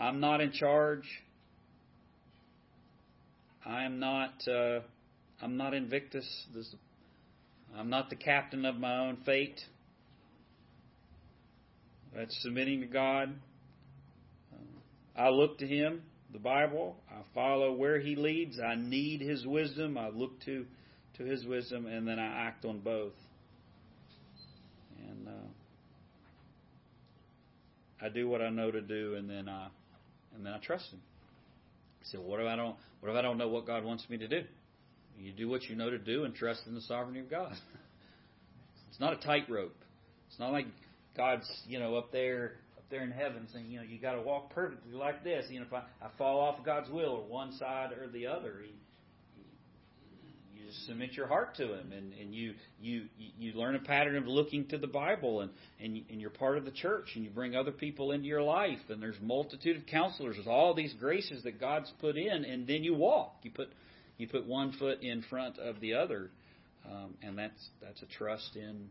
[0.00, 1.04] I'm not in charge.
[3.64, 4.32] I am not.
[4.48, 4.80] Uh,
[5.42, 6.26] I'm not Invictus.
[6.54, 6.74] This,
[7.76, 9.60] I'm not the captain of my own fate.
[12.14, 13.34] That's submitting to God.
[15.16, 16.96] I look to Him, the Bible.
[17.10, 18.60] I follow where He leads.
[18.60, 19.98] I need His wisdom.
[19.98, 20.66] I look to
[21.18, 23.12] to His wisdom, and then I act on both.
[25.08, 25.48] And uh,
[28.04, 29.68] I do what I know to do, and then I
[30.34, 31.00] and then I trust Him.
[32.14, 32.76] I what if I don't?
[33.00, 34.42] What if I don't know what God wants me to do?
[35.18, 37.52] You do what you know to do, and trust in the sovereignty of God.
[38.90, 39.76] it's not a tightrope.
[40.28, 40.66] It's not like
[41.16, 44.22] God's, you know, up there up there in heaven saying, you know, you got to
[44.22, 45.46] walk perfectly like this.
[45.48, 48.56] You know, if I, I fall off God's will or one side or the other,
[48.62, 48.72] he,
[50.54, 54.16] you just submit your heart to Him, and, and you you you learn a pattern
[54.16, 55.50] of looking to the Bible, and
[55.80, 58.80] and, and you're part of the church, and you bring other people into your life,
[58.88, 62.82] and there's multitude of counselors with all these graces that God's put in, and then
[62.84, 63.36] you walk.
[63.42, 63.70] You put
[64.18, 66.30] you put one foot in front of the other,
[66.88, 68.88] um, and that's that's a trust in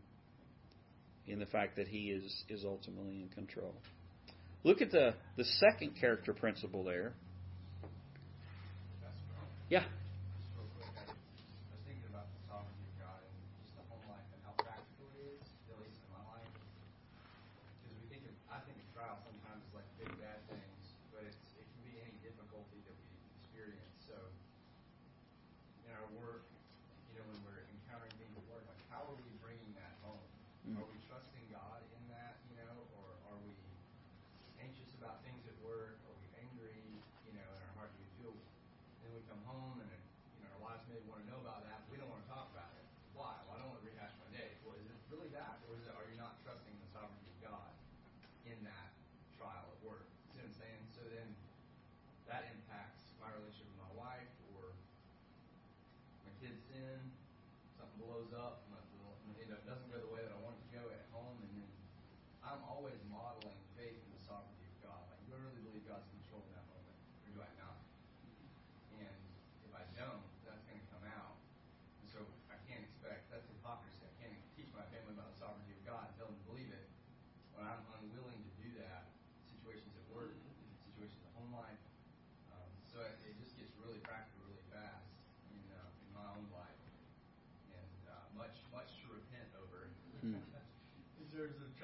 [1.26, 3.74] in the fact that He is is ultimately in control.
[4.62, 7.12] Look at the the second character principle there.
[9.68, 9.84] Yeah.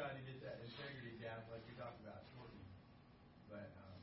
[0.00, 2.64] Try to get that integrity gap, like you're talking about, shortened.
[3.52, 4.00] But um,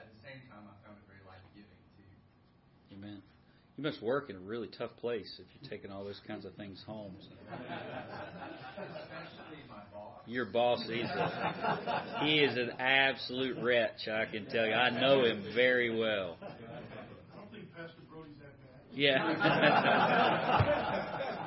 [0.00, 1.68] at the same time, I found it very life giving
[2.00, 2.96] too.
[2.96, 3.20] Amen.
[3.76, 6.56] You must work in a really tough place if you're taking all those kinds of
[6.56, 7.12] things home.
[7.20, 7.44] Especially
[9.68, 10.24] my boss.
[10.24, 14.08] Your boss, he's a, he is an absolute wretch.
[14.08, 14.72] I can tell you.
[14.72, 16.38] I know him very well.
[16.40, 16.46] I
[17.36, 18.80] don't think Pastor Brody's that bad.
[18.96, 19.28] Yeah.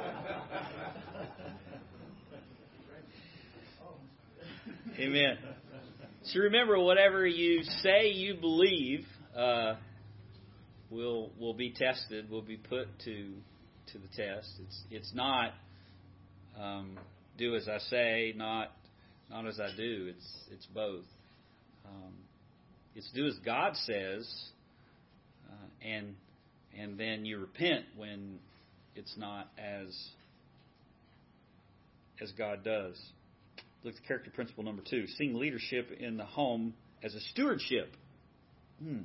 [4.97, 5.37] Amen.
[6.23, 9.05] So remember, whatever you say you believe
[9.35, 9.75] uh,
[10.89, 13.33] will will be tested, will be put to
[13.91, 14.47] to the test.
[14.63, 15.51] It's it's not
[16.57, 16.97] um,
[17.37, 18.71] do as I say, not
[19.29, 20.13] not as I do.
[20.15, 21.03] It's it's both.
[21.85, 22.13] Um,
[22.95, 24.33] it's do as God says,
[25.49, 26.15] uh, and
[26.79, 28.39] and then you repent when
[28.95, 29.93] it's not as
[32.21, 32.97] as God does.
[33.85, 35.05] Look at character principle number two.
[35.19, 37.95] Seeing leadership in the home as a stewardship.
[38.83, 39.01] Hmm.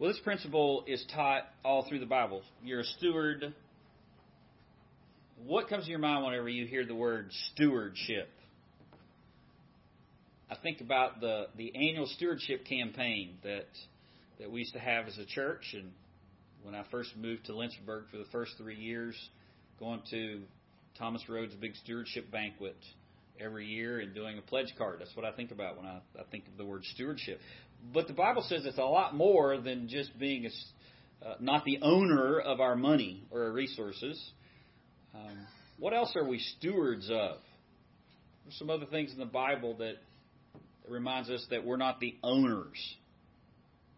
[0.00, 2.42] Well, this principle is taught all through the Bible.
[2.64, 3.54] You're a steward.
[5.46, 8.28] What comes to your mind whenever you hear the word stewardship?
[10.50, 13.68] I think about the, the annual stewardship campaign that
[14.40, 15.92] that we used to have as a church, and
[16.64, 19.14] when I first moved to Lynchburg for the first three years,
[19.78, 20.42] going to
[20.98, 22.76] Thomas Road's big stewardship banquet
[23.40, 25.00] every year and doing a pledge card.
[25.00, 27.40] That's what I think about when I, I think of the word stewardship.
[27.92, 31.78] But the Bible says it's a lot more than just being a, uh, not the
[31.82, 34.32] owner of our money or our resources.
[35.14, 35.46] Um,
[35.78, 37.36] what else are we stewards of?
[38.44, 39.94] There's some other things in the Bible that,
[40.54, 42.78] that reminds us that we're not the owners.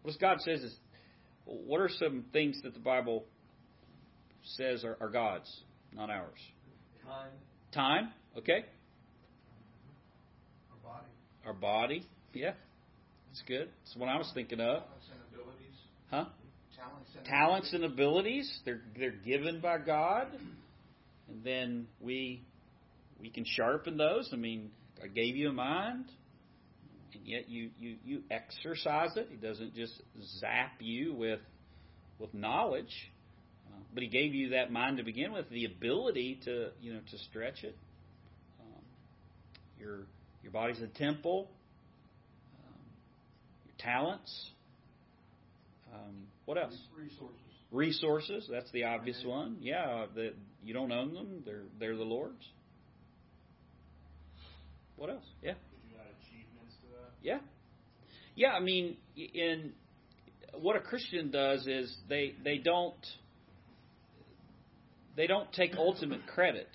[0.01, 0.75] What God says is,
[1.45, 3.25] what are some things that the Bible
[4.43, 5.49] says are, are God's,
[5.93, 6.39] not ours?
[7.05, 7.31] Time.
[7.73, 8.65] Time, okay.
[11.49, 12.05] Our body.
[12.31, 12.51] Yeah,
[13.27, 13.69] that's good.
[13.83, 14.83] That's what I was thinking of.
[14.83, 15.77] Talents and abilities.
[16.11, 16.25] Huh?
[16.77, 20.27] Talents and Talents and abilities, they're they're given by God,
[21.27, 22.43] and then we
[23.19, 24.29] we can sharpen those.
[24.31, 24.69] I mean,
[25.01, 26.05] God gave you a mind,
[27.15, 29.29] and yet you you you exercise it.
[29.31, 29.99] He doesn't just
[30.39, 31.39] zap you with
[32.19, 32.93] with knowledge,
[33.71, 36.99] uh, but He gave you that mind to begin with, the ability to you know
[37.09, 37.75] to stretch it.
[38.61, 38.83] Um,
[39.79, 40.01] your
[40.43, 41.49] your body's a temple.
[42.55, 42.73] Um,
[43.65, 44.49] your talents.
[45.93, 46.77] Um, what else?
[46.97, 47.35] resources.
[47.71, 48.47] Resources.
[48.51, 49.57] That's the obvious one.
[49.61, 50.33] Yeah, that
[50.63, 51.43] you don't own them.
[51.45, 52.43] They're they're the Lord's.
[54.95, 55.23] What else?
[55.41, 55.53] Yeah.
[55.53, 57.11] Could you add achievements to that?
[57.21, 57.39] Yeah.
[58.35, 59.73] Yeah, I mean, in
[60.59, 62.95] what a Christian does is they they don't
[65.15, 66.69] they don't take ultimate credit.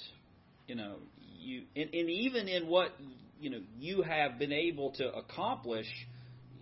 [0.66, 0.96] You know,
[1.38, 2.90] you and, and even in what
[3.40, 5.86] you know you have been able to accomplish,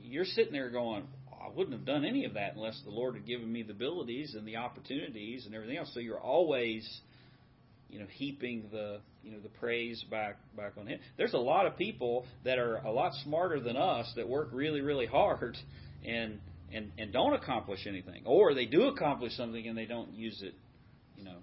[0.02, 1.04] you're sitting there going,
[1.42, 4.34] I wouldn't have done any of that unless the Lord had given me the abilities
[4.34, 5.90] and the opportunities and everything else.
[5.92, 6.88] So you're always,
[7.88, 11.00] you know, heaping the you know the praise back back on Him.
[11.16, 14.80] There's a lot of people that are a lot smarter than us that work really
[14.80, 15.56] really hard,
[16.06, 16.38] and
[16.72, 20.54] and and don't accomplish anything, or they do accomplish something and they don't use it,
[21.16, 21.38] you know,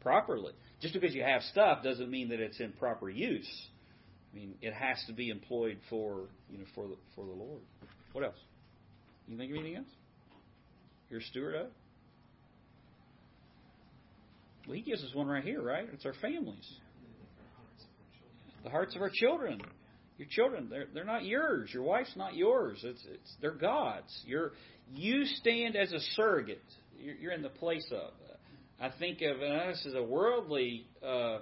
[0.00, 0.52] properly.
[0.80, 3.48] Just because you have stuff doesn't mean that it's in proper use.
[4.32, 7.60] I mean, it has to be employed for you know for the for the Lord.
[8.12, 8.36] What else?
[9.26, 9.88] You think of anything else?
[11.08, 11.66] You're a steward of?
[14.66, 15.88] Well, he gives us one right here, right?
[15.92, 16.68] It's our families.
[18.62, 19.60] The hearts of our children.
[20.18, 21.70] Your children, they're they're not yours.
[21.72, 22.80] Your wife's not yours.
[22.84, 24.12] It's it's they're God's.
[24.26, 24.52] You're
[24.92, 26.62] you stand as a surrogate.
[26.98, 28.12] You're, you're in the place of.
[28.82, 31.40] I think of and this is a worldly uh,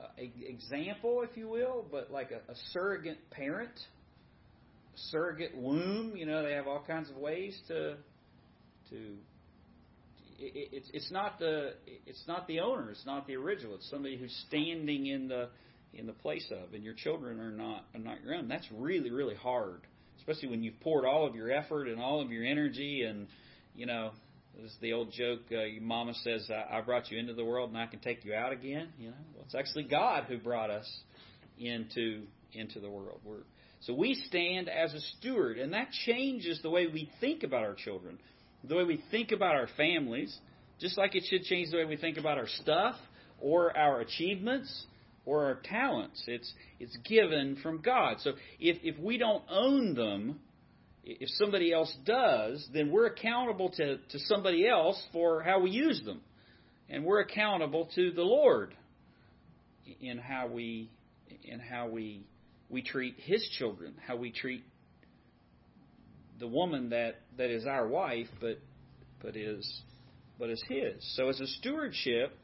[0.00, 3.72] uh, example, if you will, but like a, a surrogate parent,
[5.10, 6.16] surrogate womb.
[6.16, 7.96] You know, they have all kinds of ways to
[8.90, 8.96] to.
[10.38, 11.74] It, it's it's not the
[12.06, 12.90] it's not the owner.
[12.90, 13.74] It's not the original.
[13.74, 15.48] It's somebody who's standing in the
[15.92, 18.48] in the place of, and your children are not are not your own.
[18.48, 19.80] That's really really hard,
[20.18, 23.26] especially when you've poured all of your effort and all of your energy, and
[23.74, 24.12] you know,
[24.56, 25.40] this is the old joke.
[25.50, 28.24] Uh, your mama says, I, "I brought you into the world, and I can take
[28.24, 30.88] you out again." You know, it's actually God who brought us
[31.58, 32.22] into
[32.52, 33.20] into the world.
[33.24, 33.38] We're,
[33.80, 37.74] so we stand as a steward, and that changes the way we think about our
[37.74, 38.18] children,
[38.62, 40.36] the way we think about our families,
[40.80, 42.94] just like it should change the way we think about our stuff
[43.40, 44.84] or our achievements
[45.26, 46.22] or our talents.
[46.28, 48.18] It's it's given from God.
[48.20, 50.38] So if if we don't own them,
[51.02, 56.00] if somebody else does, then we're accountable to, to somebody else for how we use
[56.04, 56.20] them.
[56.88, 58.76] And we're accountable to the Lord
[60.00, 60.90] in how we
[61.44, 62.24] in how we
[62.68, 64.64] we treat his children, how we treat
[66.38, 68.58] the woman that, that is our wife but
[69.22, 69.82] but is
[70.38, 70.94] but is his.
[71.16, 72.36] So as a stewardship,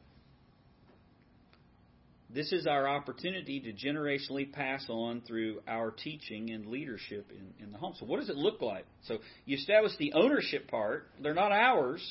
[2.29, 7.71] this is our opportunity to generationally pass on through our teaching and leadership in, in
[7.71, 7.93] the home.
[7.99, 8.85] So, what does it look like?
[9.05, 11.07] So, you establish the ownership part.
[11.21, 12.01] They're not ours,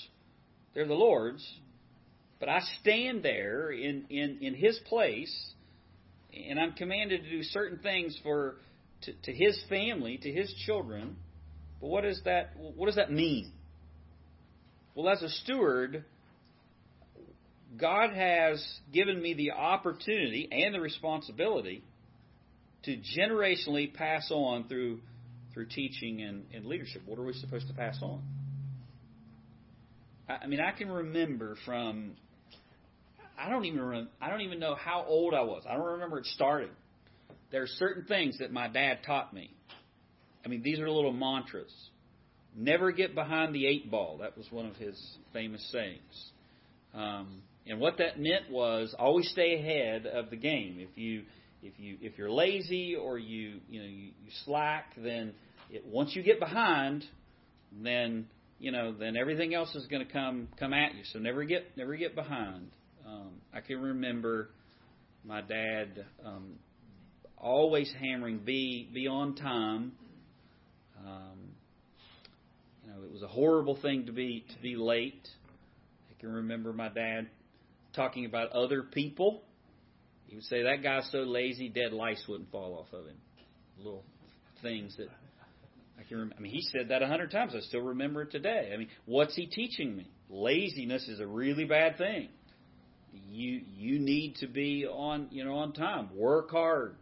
[0.74, 1.46] they're the Lord's.
[2.38, 5.34] But I stand there in, in, in His place,
[6.32, 8.56] and I'm commanded to do certain things for
[9.02, 11.16] to, to His family, to His children.
[11.80, 13.52] But what does that what does that mean?
[14.94, 16.04] Well, as a steward,
[17.78, 21.82] God has given me the opportunity and the responsibility
[22.84, 25.00] to generationally pass on through
[25.52, 27.02] through teaching and, and leadership.
[27.06, 28.22] What are we supposed to pass on?
[30.28, 32.12] I, I mean, I can remember from
[33.38, 35.64] I don't even rem, I don't even know how old I was.
[35.68, 36.70] I don't remember it starting.
[37.50, 39.50] There are certain things that my dad taught me.
[40.44, 41.72] I mean, these are little mantras.
[42.56, 44.18] Never get behind the eight ball.
[44.18, 45.00] That was one of his
[45.32, 46.30] famous sayings.
[46.94, 50.78] Um, and what that meant was always stay ahead of the game.
[50.78, 51.24] If you
[51.62, 55.34] if you if you're lazy or you you know you, you slack, then
[55.70, 57.04] it, once you get behind,
[57.82, 58.26] then
[58.58, 61.02] you know then everything else is going to come come at you.
[61.12, 62.70] So never get never get behind.
[63.06, 64.50] Um, I can remember
[65.24, 66.54] my dad um,
[67.38, 69.92] always hammering be be on time.
[71.06, 71.52] Um,
[72.84, 75.28] you know, it was a horrible thing to be to be late.
[76.10, 77.28] I can remember my dad
[77.94, 79.42] talking about other people.
[80.26, 83.16] He would say, That guy's so lazy, dead lice wouldn't fall off of him.
[83.78, 84.02] Little
[84.62, 85.08] things that
[85.98, 86.36] I can remember.
[86.38, 87.54] I mean, he said that a hundred times.
[87.54, 88.70] I still remember it today.
[88.74, 90.10] I mean, what's he teaching me?
[90.28, 92.28] Laziness is a really bad thing.
[93.30, 96.08] You you need to be on you know on time.
[96.16, 96.96] Work hard.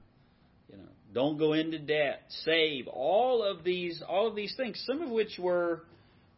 [0.71, 2.23] You know, don't go into debt.
[2.45, 2.89] Save.
[2.89, 4.83] All of these all of these things.
[4.87, 5.85] Some of which were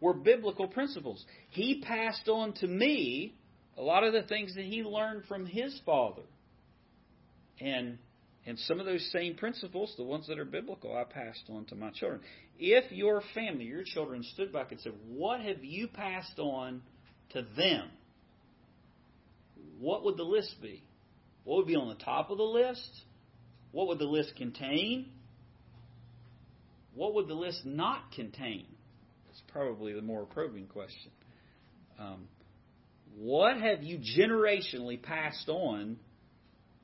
[0.01, 1.24] were biblical principles.
[1.51, 3.35] He passed on to me
[3.79, 6.22] a lot of the things that he learned from his father.
[7.61, 7.99] And
[8.47, 11.74] and some of those same principles, the ones that are biblical, I passed on to
[11.74, 12.20] my children.
[12.61, 16.83] If your family, your children stood back and said, What have you passed on
[17.31, 17.89] to them?
[19.79, 20.83] What would the list be?
[21.45, 22.91] What would be on the top of the list?
[23.72, 25.11] What would the list contain?
[26.95, 28.66] What would the list not contain?
[29.31, 31.11] It's probably the more probing question.
[31.99, 32.29] Um,
[33.18, 35.99] what have you generationally passed on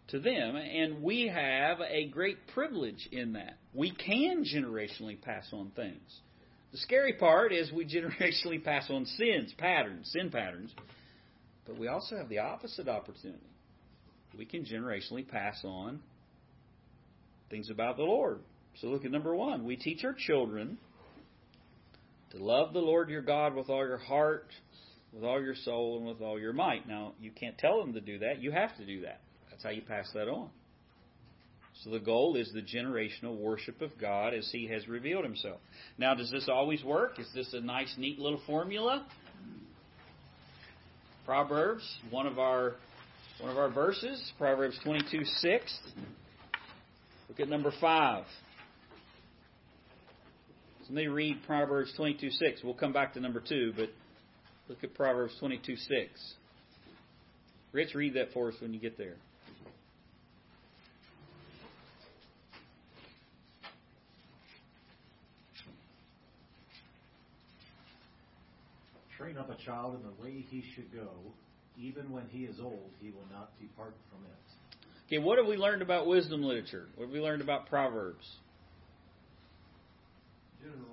[0.09, 0.57] to them?
[0.57, 3.57] And we have a great privilege in that.
[3.75, 6.21] We can generationally pass on things.
[6.73, 10.75] The scary part is we generationally pass on sins, patterns, sin patterns,
[11.67, 13.41] but we also have the opposite opportunity.
[14.37, 16.01] We can generationally pass on
[17.51, 18.41] things about the Lord.
[18.81, 19.65] So look at number one.
[19.65, 20.79] We teach our children
[22.31, 24.47] to love the Lord your God with all your heart,
[25.13, 26.89] with all your soul and with all your might.
[26.89, 28.41] Now, you can't tell them to do that.
[28.41, 29.21] You have to do that.
[29.51, 30.49] That's how you pass that on.
[31.85, 35.59] So the goal is the generational worship of God as He has revealed Himself.
[35.99, 37.19] Now, does this always work?
[37.19, 39.07] Is this a nice, neat little formula?
[41.25, 42.75] Proverbs, one of our
[43.41, 45.79] one of our verses, Proverbs twenty two six.
[47.29, 48.25] Look at number five.
[50.81, 52.63] So let me read Proverbs twenty two six.
[52.65, 53.91] We'll come back to number two, but
[54.69, 56.35] look at Proverbs twenty two six.
[57.73, 59.15] Rich, read that for us when you get there.
[69.23, 71.09] Train up a child in the way he should go.
[71.79, 74.33] Even when he is old, he will not depart from it.
[75.07, 76.87] Okay, what have we learned about wisdom literature?
[76.97, 78.25] What have we learned about Proverbs?
[80.61, 80.89] General.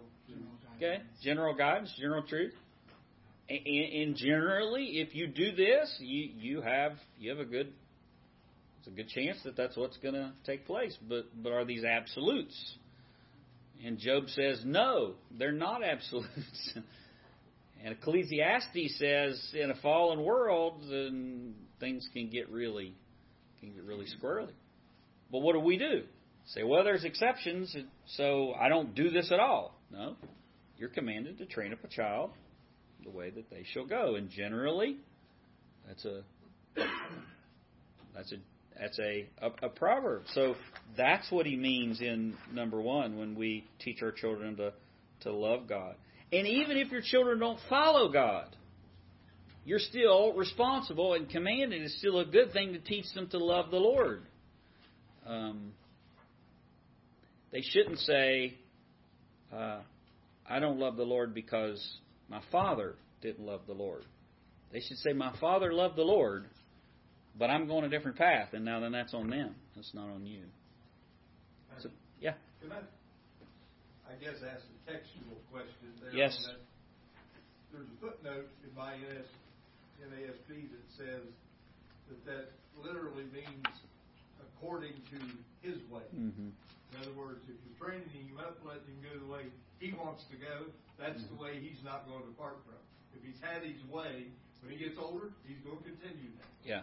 [0.77, 2.53] Okay, general guidance, general truth.
[3.49, 7.73] And, and generally, if you do this, you you have you have a good
[8.79, 10.95] it's a good chance that that's what's going to take place.
[11.07, 12.75] But but are these absolutes?
[13.83, 16.77] And Job says no, they're not absolutes.
[17.83, 22.95] And Ecclesiastes says in a fallen world, then things can get really
[23.59, 24.53] can get really squirrely.
[25.31, 26.03] But what do we do?
[26.47, 27.75] Say, well, there's exceptions,
[28.07, 29.75] so I don't do this at all.
[29.91, 30.15] No,
[30.77, 32.31] you're commanded to train up a child
[33.03, 34.97] the way that they shall go, and generally,
[35.87, 36.23] that's a
[38.15, 38.37] that's a
[38.79, 40.23] that's a, a, a proverb.
[40.33, 40.55] So
[40.97, 44.73] that's what he means in number one when we teach our children to
[45.21, 45.95] to love God.
[46.31, 48.55] And even if your children don't follow God,
[49.65, 51.81] you're still responsible and commanded.
[51.81, 54.23] It's still a good thing to teach them to love the Lord.
[55.25, 55.73] Um,
[57.51, 58.55] they shouldn't say,
[59.53, 59.79] uh,
[60.47, 61.83] I don't love the Lord because
[62.29, 64.05] my father didn't love the Lord.
[64.71, 66.45] They should say, My father loved the Lord,
[67.37, 69.55] but I'm going a different path, and now then that's on them.
[69.75, 70.43] That's not on you.
[71.81, 72.33] So, yeah.
[72.61, 72.79] Can I,
[74.09, 76.09] I guess, ask a textual question there?
[76.09, 76.33] Yes.
[76.49, 76.57] that?
[77.69, 79.29] There's a footnote in my NAS,
[80.01, 81.29] NASB that says
[82.09, 82.45] that that
[82.81, 83.69] literally means
[84.41, 85.19] according to
[85.61, 86.09] his way.
[86.09, 86.49] Mm-hmm.
[86.49, 89.45] In other words, if you're training him up, letting him go the way
[89.77, 92.81] he wants to go, that's the way he's not going to depart from.
[93.13, 94.33] If he's had his way,
[94.65, 96.49] when he gets older, he's going to continue that.
[96.65, 96.81] Yeah.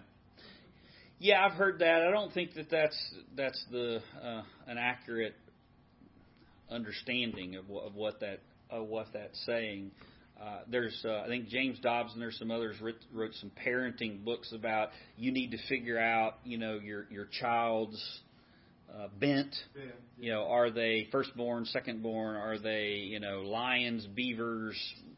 [1.19, 2.07] Yeah, I've heard that.
[2.07, 5.35] I don't think that that's that's the uh, an accurate
[6.71, 8.41] understanding of what, of what that
[8.71, 9.91] of what that's saying.
[10.41, 14.23] Uh, there's, uh, I think James Dobson and there's some others wrote, wrote some parenting
[14.23, 18.21] books about you need to figure out, you know, your your child's
[18.95, 19.55] uh, bent.
[19.75, 19.83] Yeah.
[20.19, 22.39] You know, are they firstborn, secondborn?
[22.39, 24.77] Are they, you know, lions, beavers,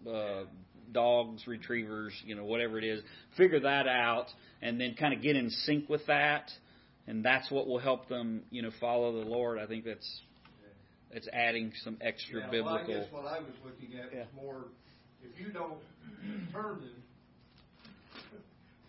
[0.08, 0.44] uh,
[0.92, 2.12] dogs, retrievers?
[2.24, 3.02] You know, whatever it is.
[3.36, 4.26] Figure that out,
[4.62, 6.48] and then kind of get in sync with that,
[7.08, 9.58] and that's what will help them, you know, follow the Lord.
[9.58, 10.20] I think that's
[11.10, 12.86] it's adding some extra yeah, biblical.
[12.88, 14.20] Well, I guess what I was looking at Yeah.
[14.20, 14.64] was more
[15.22, 15.80] if you don't
[16.52, 17.02] turn him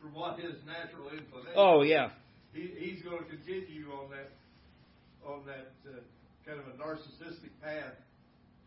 [0.01, 1.55] from what his natural inclination.
[1.55, 2.09] Oh yeah,
[2.53, 4.32] he, he's going to continue on that
[5.26, 5.99] on that uh,
[6.47, 7.95] kind of a narcissistic path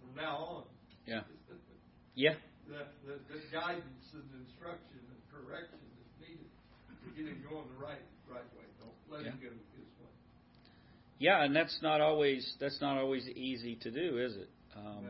[0.00, 0.64] from now on.
[1.06, 1.22] yeah,
[2.14, 2.34] yeah.
[2.68, 6.50] the, the, the guidance and instruction and correction is needed
[7.00, 8.68] to get him going the right right way.
[8.80, 9.48] Don't let him Yeah.
[9.48, 9.71] go his way.
[11.22, 14.50] Yeah, and that's not always that's not always easy to do, is it?
[14.76, 15.04] Um,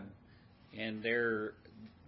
[0.79, 1.55] And there,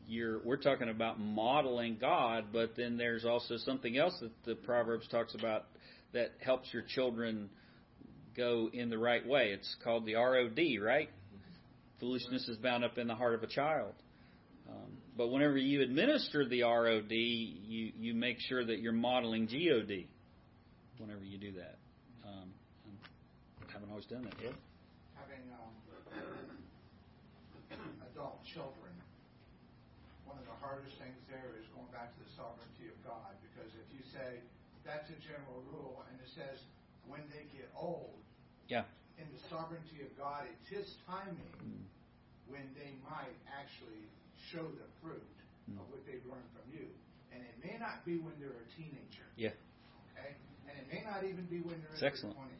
[0.07, 5.09] you're we're talking about modeling God, but then there's also something else that the Proverbs
[5.09, 5.64] talks about
[6.12, 7.48] that helps your children
[8.36, 9.52] go in the right way.
[9.55, 11.09] It's called the ROD, right?
[11.98, 13.94] Foolishness is bound up in the heart of a child.
[14.68, 20.09] Um, but whenever you administer the ROD, you you make sure that you're modeling GOD.
[20.98, 21.78] Whenever you do that,
[23.95, 24.59] always done that yet.
[25.14, 25.70] having um,
[28.11, 28.90] adult children,
[30.26, 33.30] one of the hardest things there is going back to the sovereignty of God.
[33.47, 34.42] Because if you say
[34.82, 36.59] that's a general rule, and it says
[37.07, 38.18] when they get old,
[38.66, 38.82] Yeah.
[39.14, 41.86] in the sovereignty of God, it's His timing Mm.
[42.51, 44.11] when they might actually
[44.51, 45.22] show the fruit
[45.70, 45.78] Mm.
[45.78, 46.90] of what they've learned from you.
[47.30, 49.55] And it may not be when they're a teenager, Yeah.
[50.18, 50.34] okay?
[50.66, 52.59] And it may not even be when they're That's in their 20s.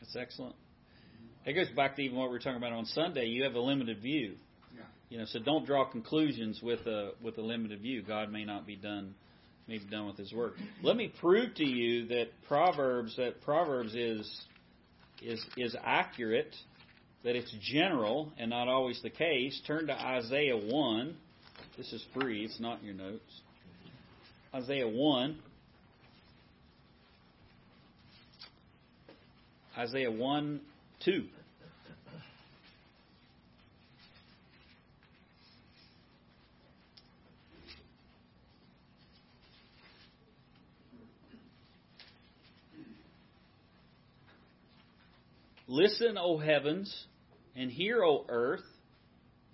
[0.00, 0.56] That's excellent.
[1.46, 3.26] It goes back to even what we were talking about on Sunday.
[3.26, 4.34] You have a limited view.
[4.74, 4.82] Yeah.
[5.08, 8.02] You know, so don't draw conclusions with a with a limited view.
[8.02, 9.14] God may not be done
[9.66, 10.54] may be done with His work.
[10.82, 14.28] Let me prove to you that Proverbs that Proverbs is
[15.22, 16.54] is is accurate,
[17.24, 19.60] that it's general and not always the case.
[19.66, 21.16] Turn to Isaiah one.
[21.76, 22.44] This is free.
[22.44, 23.40] It's not in your notes.
[24.54, 25.38] Isaiah one.
[29.80, 30.60] Isaiah 1
[31.06, 31.24] 2.
[45.66, 46.94] Listen, O heavens,
[47.56, 48.60] and hear, O earth,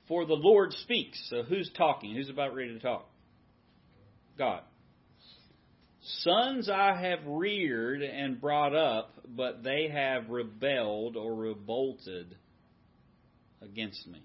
[0.08, 1.24] for the Lord speaks.
[1.30, 2.16] So who's talking?
[2.16, 3.08] Who's about ready to talk?
[4.36, 4.62] God.
[6.20, 12.36] Sons I have reared and brought up, but they have rebelled or revolted
[13.61, 14.22] against me.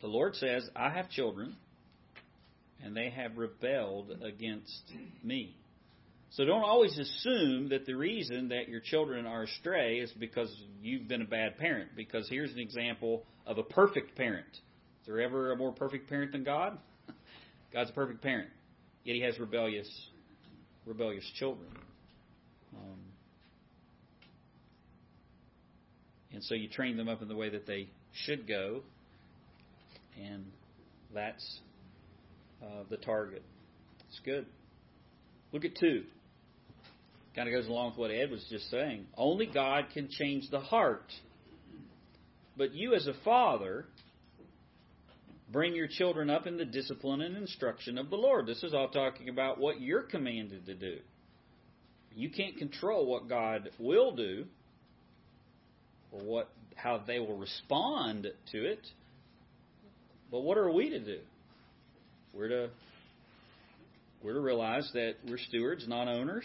[0.00, 1.56] The Lord says, I have children,
[2.82, 4.82] and they have rebelled against
[5.22, 5.56] me.
[6.30, 11.06] So don't always assume that the reason that your children are astray is because you've
[11.06, 11.90] been a bad parent.
[11.94, 14.48] Because here's an example of a perfect parent.
[14.50, 16.78] Is there ever a more perfect parent than God?
[17.72, 18.48] God's a perfect parent.
[19.04, 19.88] Yet he has rebellious,
[20.86, 21.70] rebellious children.
[22.76, 22.98] Um,
[26.32, 28.82] and so you train them up in the way that they should go,
[30.16, 30.44] and
[31.12, 31.60] that's
[32.62, 33.42] uh, the target.
[34.08, 34.46] It's good.
[35.52, 36.04] Look at two.
[37.34, 39.06] Kind of goes along with what Ed was just saying.
[39.16, 41.10] Only God can change the heart.
[42.56, 43.86] But you, as a father,
[45.52, 48.46] bring your children up in the discipline and instruction of the Lord.
[48.46, 50.96] This is all talking about what you're commanded to do.
[52.14, 54.46] You can't control what God will do
[56.10, 58.86] or what how they will respond to it.
[60.30, 61.18] But what are we to do?
[62.32, 62.70] We're to
[64.22, 66.44] we're to realize that we're stewards, not owners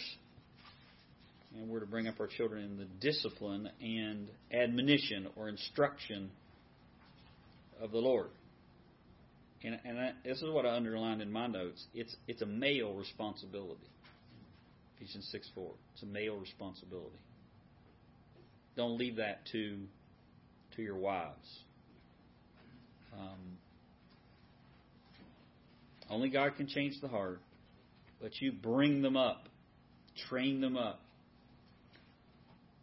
[1.57, 6.29] and we're to bring up our children in the discipline and admonition or instruction
[7.81, 8.27] of the Lord.
[9.63, 11.83] And, and I, this is what I underlined in my notes.
[11.93, 13.89] It's it's a male responsibility.
[14.97, 15.71] Ephesians six four.
[15.93, 17.17] It's a male responsibility.
[18.75, 19.79] Don't leave that to
[20.75, 21.59] to your wives.
[23.17, 23.57] Um,
[26.09, 27.39] only God can change the heart,
[28.21, 29.49] but you bring them up,
[30.29, 30.99] train them up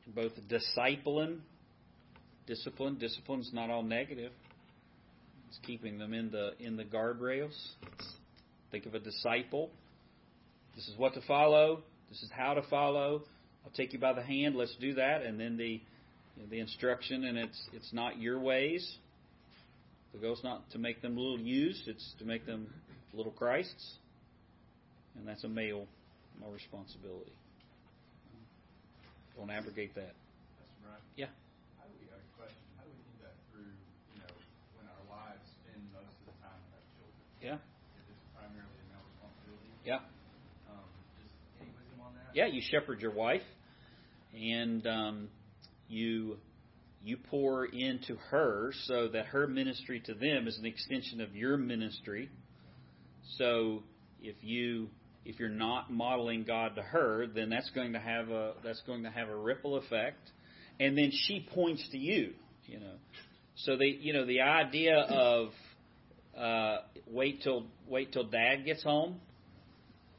[0.07, 1.39] both discipling,
[2.47, 2.99] discipline.
[2.99, 4.33] Discipline's not all negative.
[5.55, 7.57] It's keeping them in the in the guardrails.
[8.73, 9.71] Think of a disciple.
[10.75, 11.83] This is what to follow.
[12.11, 13.23] This is how to follow.
[13.65, 14.57] I'll take you by the hand.
[14.57, 15.23] Let's do that.
[15.23, 15.81] And then the
[16.37, 18.97] you know, the instruction, and it's it's not your ways.
[20.13, 21.87] The goal's not to make them little used.
[21.87, 22.67] It's to make them
[23.13, 23.95] little Christs,
[25.17, 25.87] and that's a male,
[26.41, 27.33] male responsibility.
[29.37, 30.15] Don't abrogate that.
[30.15, 31.03] That's right.
[31.17, 31.27] Yeah.
[31.79, 33.67] How do we, a question, how do we do that through,
[34.15, 34.31] you know,
[34.79, 37.19] when our wives spend most of the time with our children?
[37.45, 37.57] Yeah.
[37.57, 39.69] If it's primarily a male responsibility?
[39.85, 39.97] Yeah.
[40.73, 40.81] Um,
[41.21, 42.33] just any wisdom on that?
[42.33, 43.43] Yeah, you shepherd your wife,
[44.33, 45.29] and um,
[45.87, 46.39] you
[47.05, 51.59] you pour into her so that her ministry to them is an extension of your
[51.59, 52.31] ministry.
[53.37, 53.83] So
[54.23, 54.89] if you
[55.27, 59.03] if you're not modeling God to her, then that's going to have a that's going
[59.03, 60.31] to have a ripple effect,
[60.81, 62.33] and then she points to you.
[62.65, 62.95] You know,
[63.57, 65.51] so the you know the idea of
[66.39, 69.21] uh, wait till wait till dad gets home.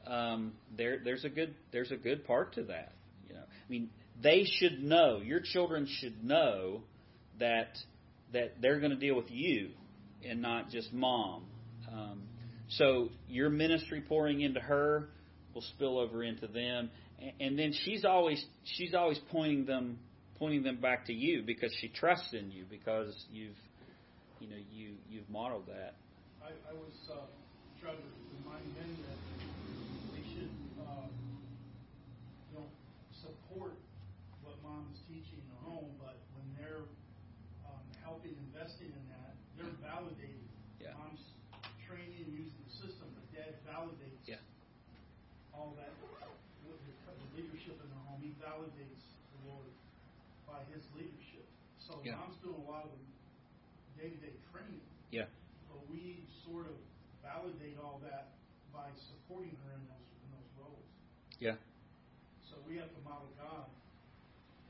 [0.06, 2.92] Um, there there's a good there's a good part to that.
[3.28, 3.90] You know, I mean
[4.22, 6.82] they should know your children should know
[7.38, 7.76] that
[8.32, 9.70] that they're going to deal with you
[10.28, 11.44] and not just mom.
[11.92, 12.22] Um,
[12.68, 15.08] so your ministry pouring into her
[15.54, 16.90] will spill over into them,
[17.40, 18.44] and then she's always
[18.76, 19.98] she's always pointing them
[20.38, 23.56] pointing them back to you because she trusts in you because you've
[24.40, 25.94] you know you you've modeled that.
[26.46, 27.26] I, I was uh,
[27.82, 29.18] trying to remind men that
[30.14, 31.10] they should uh,
[32.54, 32.70] you know
[33.10, 33.74] support
[34.46, 36.86] what mom's teaching in the home, but when they're
[37.66, 40.46] um, helping investing in that, they're validating.
[40.78, 40.94] Yeah.
[40.94, 41.34] Mom's
[41.82, 44.38] training and using the system, but dad validates Yeah.
[45.50, 45.90] all that
[46.62, 48.22] with the, the leadership in the home.
[48.22, 49.02] He validates
[49.34, 49.74] the Lord
[50.46, 51.42] by his leadership.
[51.82, 52.22] So Yeah.
[52.22, 53.02] mom's doing a lot of the
[53.98, 55.26] day-to-day training Yeah.
[55.68, 56.76] but we sort of
[57.46, 58.34] validate all that
[58.74, 60.90] by supporting her in those in those roles.
[61.38, 61.54] Yeah.
[62.42, 63.70] So we have to model God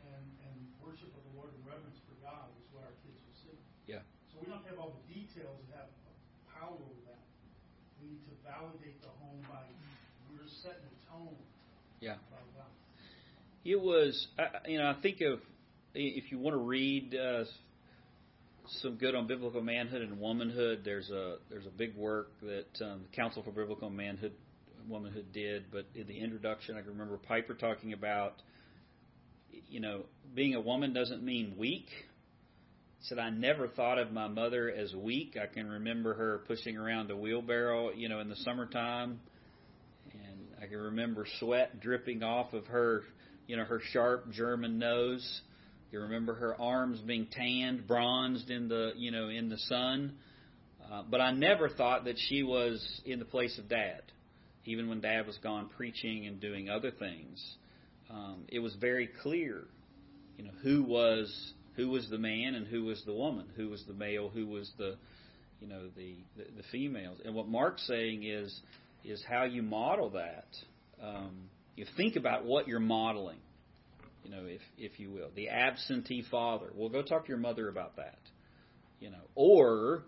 [0.05, 3.39] and and worship of the Lord and reverence for God is what our kids will
[3.41, 3.57] see.
[3.89, 4.05] Yeah.
[4.29, 5.89] So we don't have all the details and have
[6.53, 7.25] power over that.
[8.05, 9.65] We need to validate the home by
[10.29, 11.41] we're setting the tone
[12.01, 12.21] Yeah.
[13.65, 15.41] It was, I- I- you know, I think of
[15.95, 17.45] if you want to read uh,
[18.83, 20.83] some good on biblical manhood and womanhood.
[20.85, 24.33] There's a there's a big work that um, the Council for Biblical Manhood
[24.89, 28.35] Womanhood did, but in the introduction, I can remember Piper talking about
[29.69, 30.03] you know,
[30.35, 31.89] being a woman doesn't mean weak.
[32.99, 35.37] He said, I never thought of my mother as weak.
[35.41, 39.21] I can remember her pushing around a wheelbarrow, you know, in the summertime.
[40.13, 43.03] And I can remember sweat dripping off of her,
[43.47, 45.41] you know, her sharp German nose.
[45.91, 50.17] You remember her arms being tanned, bronzed in the, you know, in the sun.
[50.91, 54.03] Uh, but I never thought that she was in the place of dad,
[54.65, 57.45] even when dad was gone preaching and doing other things.
[58.09, 59.65] Um, it was very clear,
[60.37, 63.85] you know, who was who was the man and who was the woman, who was
[63.87, 64.97] the male, who was the,
[65.61, 67.19] you know, the the, the females.
[67.25, 68.61] And what Mark's saying is
[69.05, 70.47] is how you model that.
[71.03, 73.39] Um, you think about what you're modeling,
[74.27, 76.67] you know, if if you will, the absentee father.
[76.75, 78.19] Well, go talk to your mother about that,
[78.99, 80.03] you know, or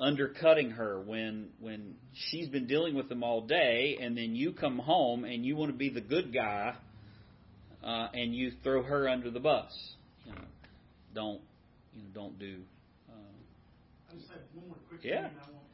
[0.00, 4.78] undercutting her when when she's been dealing with them all day and then you come
[4.78, 6.74] home and you want to be the good guy
[7.82, 9.72] uh, and you throw her under the bus
[10.24, 10.38] you know
[11.16, 11.40] don't
[11.92, 12.58] you know don't do
[13.10, 13.12] uh,
[14.08, 15.26] I just have one more quick Yeah.
[15.28, 15.66] thing I won't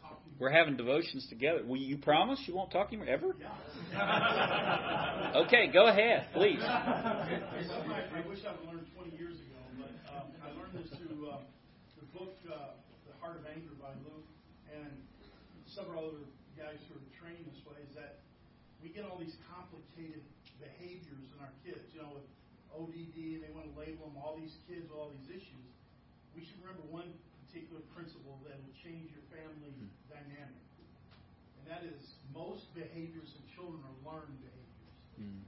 [0.00, 0.31] talk to you.
[0.42, 5.38] We're having devotions together will you promise you won't talk to him ever Yeah.
[5.46, 9.94] okay go ahead please It's I, I wish I would learned 20 years ago, but
[10.10, 11.46] um, I learned this through uh,
[11.94, 12.74] the book uh,
[13.06, 14.18] The Heart of Anger by Lou
[14.74, 14.90] and
[15.70, 16.26] several other
[16.58, 17.78] guys who are trained this way.
[17.86, 18.26] Is that
[18.82, 20.26] we get all these complicated
[20.58, 22.26] behaviors in our kids, you know, with
[22.74, 25.70] ODD, they want to label them all these kids with all these issues.
[26.34, 27.14] We should remember one
[27.52, 29.76] particular principle that will change your family
[30.08, 30.64] dynamic,
[31.60, 34.96] and that is most behaviors in children are learned behaviors.
[35.20, 35.44] Mm,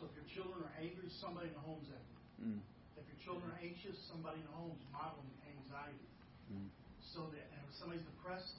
[0.00, 2.24] So if your children are angry, somebody in the home's angry.
[2.40, 2.60] mm,
[2.96, 6.08] If your children are anxious, somebody in the home's modeling anxiety.
[6.48, 6.72] mm.
[7.04, 8.56] So that and if somebody's depressed,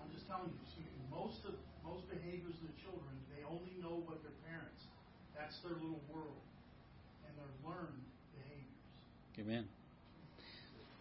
[0.00, 4.24] I'm just telling you, most of most behaviors of the children, they only know what
[4.24, 4.80] their parents.
[5.36, 6.40] That's their little world,
[7.28, 8.00] and they're learned
[8.32, 8.80] behaviors.
[9.36, 9.68] Amen.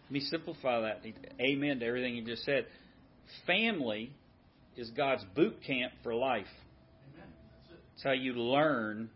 [0.05, 1.01] Let me simplify that.
[1.39, 2.65] Amen to everything you just said.
[3.47, 4.11] Family
[4.77, 6.45] is God's boot camp for life.
[7.15, 7.29] Amen.
[7.69, 7.83] That's it.
[7.95, 9.09] It's how you learn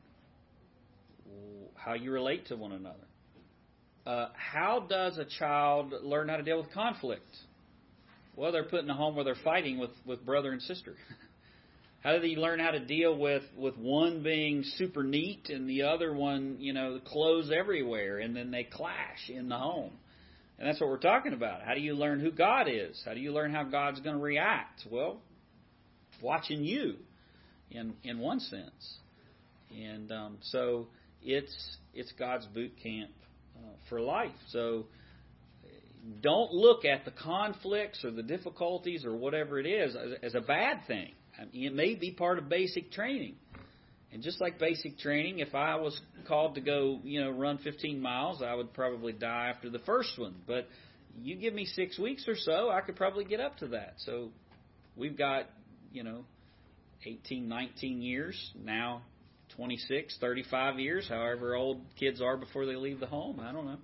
[1.76, 2.98] how you relate to one another.
[4.06, 7.30] Uh, how does a child learn how to deal with conflict?
[8.36, 10.96] Well, they're put in a home where they're fighting with, with brother and sister.
[12.02, 15.82] How do they learn how to deal with, with one being super neat and the
[15.82, 19.92] other one, you know, clothes everywhere, and then they clash in the home?
[20.60, 21.62] And that's what we're talking about.
[21.62, 23.02] How do you learn who God is?
[23.06, 24.82] How do you learn how God's going to react?
[24.92, 25.22] Well,
[26.22, 26.96] watching you,
[27.72, 28.98] in in one sense,
[29.72, 30.88] and um, so
[31.24, 33.12] it's it's God's boot camp
[33.56, 34.36] uh, for life.
[34.50, 34.88] So
[36.22, 40.42] don't look at the conflicts or the difficulties or whatever it is as, as a
[40.42, 41.14] bad thing.
[41.40, 43.36] I mean, it may be part of basic training.
[44.12, 48.02] And just like basic training, if I was called to go, you know, run 15
[48.02, 50.36] miles, I would probably die after the first one.
[50.48, 50.68] But
[51.22, 53.96] you give me six weeks or so, I could probably get up to that.
[53.98, 54.30] So
[54.96, 55.46] we've got,
[55.92, 56.26] you know,
[57.06, 59.04] 18, 19 years now,
[59.56, 63.40] 26, 35 years, however old kids are before they leave the home.
[63.40, 63.78] I don't know.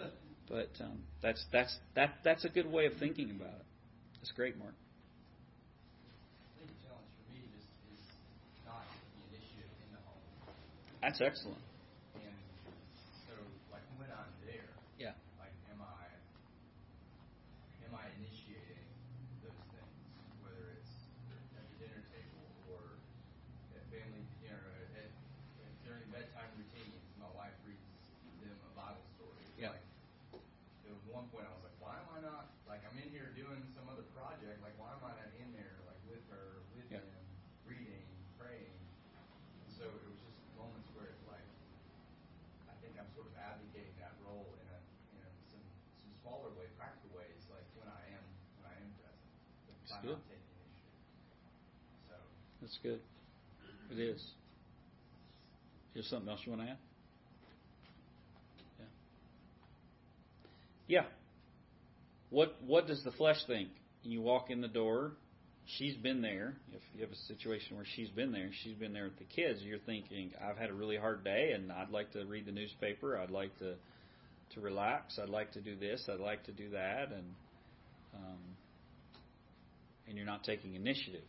[0.50, 3.66] But um, that's that's that that's a good way of thinking about it.
[4.18, 4.74] That's great, Mark.
[4.74, 8.02] I think the challenge for me just is
[8.66, 10.26] not the initiative in the home.
[11.02, 11.64] That's excellent.
[12.20, 12.36] And
[13.24, 13.34] so,
[13.72, 14.68] like, when I'm there,
[15.00, 15.16] Yeah.
[15.40, 16.04] like, am I,
[17.88, 18.84] am I initiating
[19.40, 19.96] those things?
[20.44, 20.92] Whether it's
[21.56, 23.00] at the dinner table or
[23.72, 25.10] at family, you know, at, at,
[25.88, 27.80] during bedtime routines, my wife reads
[28.44, 29.40] them a Bible story.
[29.56, 29.72] Yeah.
[29.72, 29.86] Like,
[30.84, 33.32] there was one point I was like, why am I not, like, I'm in here
[33.32, 36.84] doing some other project, like, why am I not in there, like, with her, with
[36.92, 37.00] Yeah.
[37.00, 37.24] him,
[37.64, 38.04] reading,
[38.36, 38.76] praying?
[39.64, 41.46] And so it was just moments where it's like,
[42.68, 44.78] I think I'm sort of advocating that role in a,
[45.16, 45.62] in a, some,
[46.02, 48.24] some smaller way, practical ways, like when I am,
[48.60, 49.30] when I am present.
[49.70, 50.18] If That's I'm good.
[50.20, 51.00] not taking initiative.
[52.10, 52.16] So,
[52.60, 53.00] That's good.
[53.90, 54.22] It is.
[55.94, 56.78] Is something else you want to add?
[58.78, 58.86] Yeah.
[61.00, 61.04] Yeah.
[62.30, 63.70] What What does the flesh think?
[64.02, 65.12] You walk in the door.
[65.78, 66.54] She's been there.
[66.72, 69.60] If you have a situation where she's been there, she's been there with the kids.
[69.62, 73.18] You're thinking, I've had a really hard day, and I'd like to read the newspaper.
[73.18, 73.74] I'd like to
[74.54, 75.18] to relax.
[75.22, 76.08] I'd like to do this.
[76.12, 77.34] I'd like to do that, and
[78.14, 78.38] um,
[80.08, 81.22] and you're not taking initiative,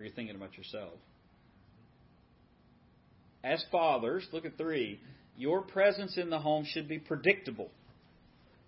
[0.00, 0.94] or you're thinking about yourself.
[3.44, 4.98] As fathers, look at three.
[5.36, 7.70] Your presence in the home should be predictable.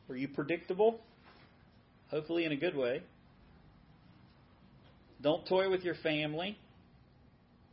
[0.08, 1.00] Were you predictable?
[2.10, 3.02] Hopefully, in a good way.
[5.22, 6.58] Don't toy with your family.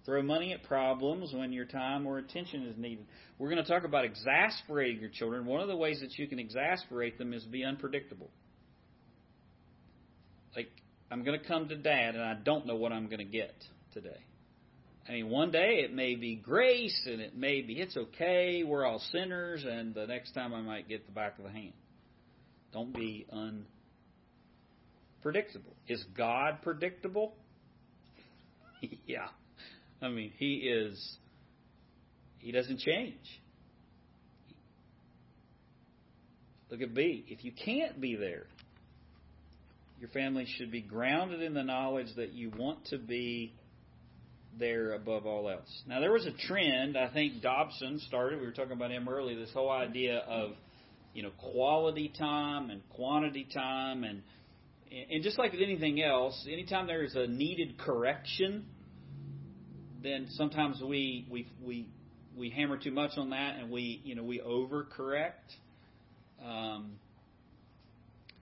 [0.05, 3.05] Throw money at problems when your time or attention is needed.
[3.37, 5.45] We're going to talk about exasperating your children.
[5.45, 8.29] One of the ways that you can exasperate them is to be unpredictable.
[10.55, 10.69] Like,
[11.11, 13.53] I'm going to come to dad and I don't know what I'm going to get
[13.93, 14.19] today.
[15.07, 18.85] I mean, one day it may be grace and it may be it's okay, we're
[18.85, 21.73] all sinners, and the next time I might get the back of the hand.
[22.71, 23.25] Don't be
[25.23, 25.73] unpredictable.
[25.87, 27.33] Is God predictable?
[29.07, 29.29] yeah.
[29.99, 31.17] I mean, He is,
[32.37, 33.15] He doesn't change.
[36.69, 37.25] Look at B.
[37.27, 38.45] If you can't be there,
[39.99, 43.53] your family should be grounded in the knowledge that you want to be
[44.57, 45.83] there above all else.
[45.87, 49.37] Now, there was a trend, I think Dobson started, we were talking about him earlier,
[49.37, 50.51] this whole idea of,
[51.13, 54.21] you know, quality time and quantity time and
[54.91, 58.65] and just like with anything else, anytime there is a needed correction,
[60.01, 61.87] then sometimes we we we
[62.35, 65.31] we hammer too much on that and we you know we overcorrect.
[66.43, 66.93] Um,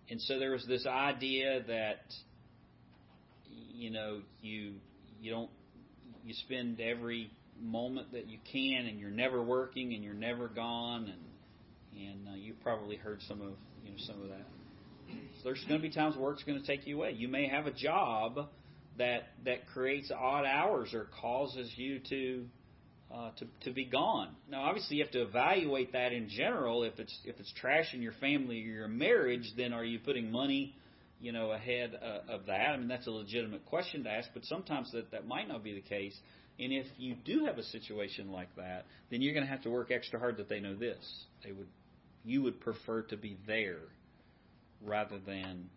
[0.10, 2.01] and so there was this idea that
[3.49, 4.74] you know you
[5.20, 5.49] you don't
[6.24, 11.05] you spend every moment that you can and you're never working and you're never gone
[11.05, 11.22] and
[11.99, 13.53] and uh, you've probably heard some of
[13.84, 14.47] you know some of that.
[15.38, 17.14] So there's going to be times work's going to take you away.
[17.14, 18.49] You may have a job
[18.97, 22.45] that that creates odd hours or causes you to
[23.14, 24.30] uh, to to be gone.
[24.49, 26.84] Now, obviously, you have to evaluate that in general.
[26.84, 30.76] If it's if it's trashing your family or your marriage, then are you putting money,
[31.20, 32.70] you know, ahead uh, of that?
[32.70, 34.30] I mean, that's a legitimate question to ask.
[34.34, 36.18] But sometimes that that might not be the case.
[36.60, 39.70] And if you do have a situation like that, then you're going to have to
[39.70, 40.97] work extra hard that they know this.
[41.43, 41.68] They would,
[42.26, 43.82] you would prefer to be there
[44.84, 45.70] rather than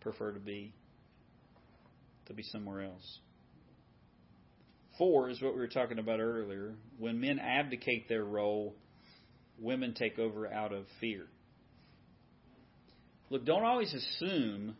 [0.00, 0.72] prefer to be
[2.26, 3.18] to be somewhere else.
[5.02, 6.74] Four is what we were talking about earlier.
[6.96, 8.76] When men abdicate their role,
[9.58, 11.24] women take over out of fear.
[13.28, 14.76] Look, don't always assume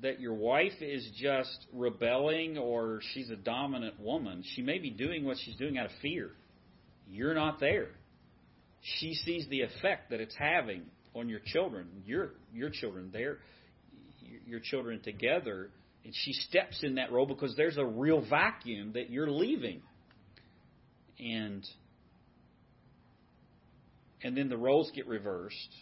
[0.00, 4.42] that your wife is just rebelling or she's a dominant woman.
[4.54, 6.30] She may be doing what she's doing out of fear.
[7.06, 7.88] You're not there.
[8.80, 10.84] She sees the effect that it's having
[11.14, 13.36] on your children, your your children, their
[14.46, 15.68] your children together
[16.04, 19.80] and she steps in that role because there's a real vacuum that you're leaving.
[21.18, 21.66] And
[24.22, 25.74] and then the roles get reversed.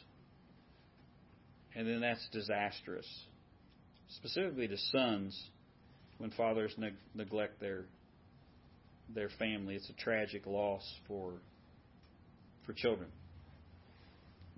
[1.74, 3.06] And then that's disastrous.
[4.16, 5.40] Specifically to sons
[6.18, 7.86] when fathers neg- neglect their
[9.12, 9.74] their family.
[9.74, 11.34] It's a tragic loss for
[12.64, 13.08] for children.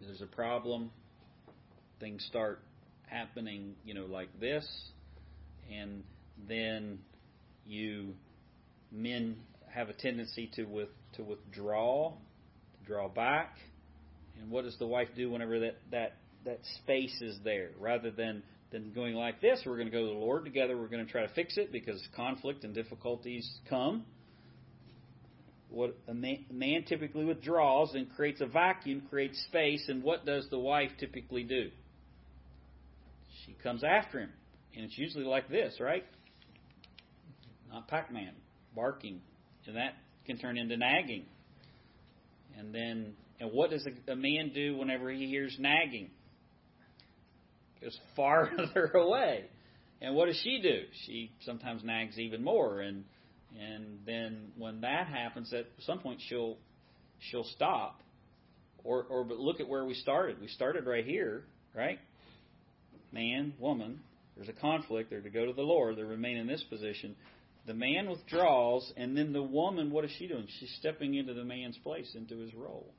[0.01, 0.91] There's a problem.
[2.01, 2.61] Things start
[3.07, 4.67] happening, you know, like this
[5.73, 6.03] and
[6.49, 6.99] then
[7.67, 8.15] you
[8.91, 9.37] men
[9.71, 13.57] have a tendency to with to withdraw, to draw back.
[14.41, 17.71] And what does the wife do whenever that that that space is there?
[17.79, 20.77] Rather than than going like this, we're going to go to the Lord together.
[20.77, 24.05] We're going to try to fix it because conflict and difficulties come.
[25.71, 30.25] What a man, a man typically withdraws and creates a vacuum, creates space, and what
[30.25, 31.71] does the wife typically do?
[33.45, 34.31] She comes after him.
[34.77, 36.05] And it's usually like this, right?
[37.73, 38.33] Not Pac Man,
[38.75, 39.21] barking.
[39.67, 39.95] And that
[40.27, 41.25] can turn into nagging.
[42.59, 46.11] And then, and what does a, a man do whenever he hears nagging?
[47.81, 49.45] Goes farther away.
[50.01, 50.83] And what does she do?
[51.07, 52.81] She sometimes nags even more.
[52.81, 53.05] And
[53.59, 56.57] and then when that happens, at some point she'll
[57.31, 58.01] she'll stop.
[58.83, 60.41] Or or but look at where we started.
[60.41, 61.45] We started right here,
[61.75, 61.99] right?
[63.13, 64.01] Man, woman,
[64.37, 65.11] there's a conflict.
[65.11, 65.97] They're to go to the Lord.
[65.97, 67.15] They remain in this position.
[67.67, 70.47] The man withdraws, and then the woman, what is she doing?
[70.59, 72.93] She's stepping into the man's place, into his role.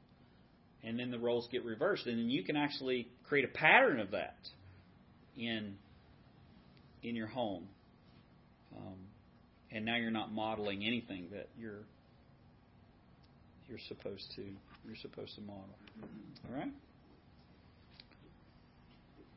[0.83, 2.05] And then the roles get reversed.
[2.05, 4.37] And then you can actually create a pattern of that
[5.37, 5.75] in
[7.03, 7.67] in your home.
[8.75, 8.95] Um,
[9.71, 11.83] and now you're not modeling anything that you're
[13.67, 14.43] you're supposed to
[14.85, 15.75] you're supposed to model.
[16.49, 16.71] All right?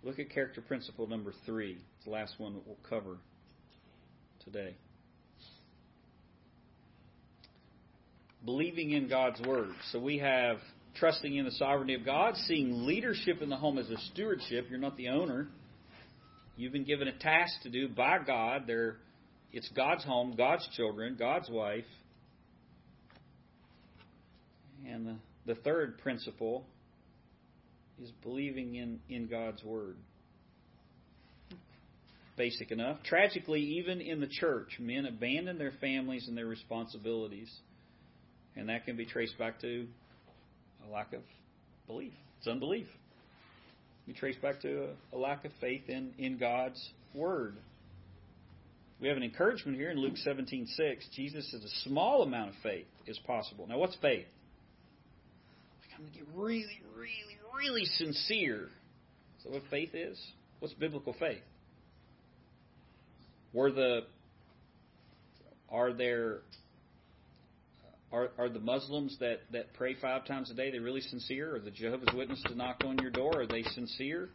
[0.02, 1.72] Look at character principle number three.
[1.96, 3.16] It's the last one that we'll cover
[4.44, 4.76] today.
[8.44, 9.70] Believing in God's Word.
[9.90, 10.58] So we have
[10.98, 14.66] trusting in the sovereignty of God, seeing leadership in the home as a stewardship.
[14.70, 15.48] You're not the owner.
[16.56, 18.64] You've been given a task to do by God.
[18.66, 18.96] They're,
[19.52, 21.84] it's God's home, God's children, God's wife.
[24.88, 26.64] And the, the third principle
[28.02, 29.96] is believing in, in God's Word.
[32.36, 32.98] basic enough.
[33.04, 37.52] Tragically, even in the church, men abandon their families and their responsibilities.
[38.56, 39.86] And that can be traced back to
[40.86, 41.22] a lack of
[41.86, 42.12] belief.
[42.38, 42.86] It's unbelief.
[44.06, 46.82] We trace back to a, a lack of faith in, in God's
[47.14, 47.56] Word.
[49.00, 50.66] We have an encouragement here in Luke 17:6.
[51.14, 53.66] Jesus says a small amount of faith is possible.
[53.68, 54.26] Now, what's faith?
[55.94, 58.68] I'm going to get really, really, really sincere.
[59.42, 60.18] So, what faith is?
[60.60, 61.42] What's biblical faith?
[63.52, 64.00] Were the
[65.70, 66.38] are there
[68.12, 71.56] are are the Muslims that that pray five times a day they really sincere?
[71.56, 74.30] Are the Jehovah's Witnesses that knock on your door are they sincere?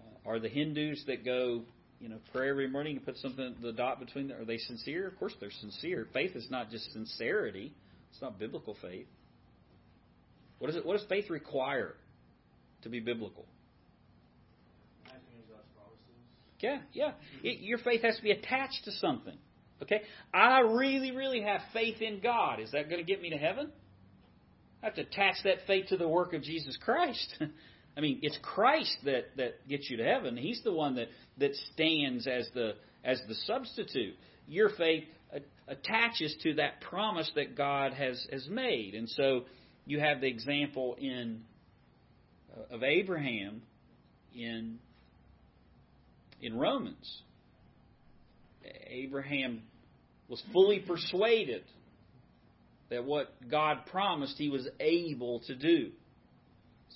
[0.00, 1.62] Uh, are the Hindus that go
[2.00, 5.08] you know pray every morning and put something the dot between them are they sincere?
[5.08, 6.06] Of course they're sincere.
[6.12, 7.72] Faith is not just sincerity.
[8.12, 9.06] It's not biblical faith.
[10.58, 10.86] What is it?
[10.86, 11.96] What does faith require
[12.86, 13.46] to be biblical?
[16.60, 17.12] Yeah, yeah.
[17.42, 19.36] It, your faith has to be attached to something.
[19.82, 20.00] Okay?
[20.32, 22.60] I really, really have faith in God.
[22.60, 23.70] Is that going to get me to heaven?
[24.82, 27.36] I have to attach that faith to the work of Jesus Christ.
[27.96, 30.36] I mean, it's Christ that, that gets you to heaven.
[30.36, 31.08] He's the one that,
[31.38, 32.74] that stands as the
[33.04, 34.14] as the substitute.
[34.48, 35.04] Your faith
[35.68, 38.94] attaches to that promise that God has, has made.
[38.94, 39.42] And so
[39.86, 41.55] you have the example in uh,
[42.56, 43.62] Uh, of Abraham
[44.34, 44.78] in
[46.40, 47.22] in Romans.
[48.88, 49.62] Abraham
[50.28, 51.62] was fully persuaded
[52.90, 55.90] that what God promised he was able to do.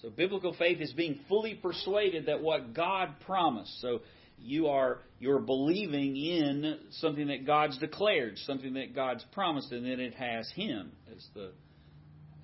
[0.03, 3.81] So biblical faith is being fully persuaded that what God promised.
[3.81, 4.01] So
[4.39, 10.01] you are you're believing in something that God's declared, something that God's promised, and then
[10.01, 11.53] it has Him as the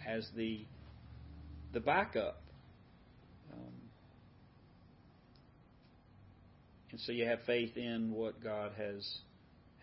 [0.07, 0.65] as the
[1.73, 2.43] the backup.
[3.53, 3.73] Um,
[6.97, 9.19] and so you have faith in what God has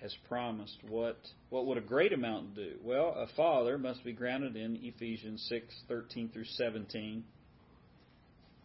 [0.02, 0.80] has promised.
[0.90, 1.20] What
[1.52, 2.72] what would a great amount do?
[2.84, 7.24] Well, a father must be grounded in Ephesians six thirteen through seventeen.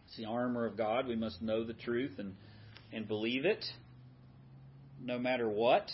[0.07, 1.05] It's the armor of God.
[1.05, 2.33] We must know the truth and
[2.91, 3.63] and believe it,
[4.99, 5.85] no matter what.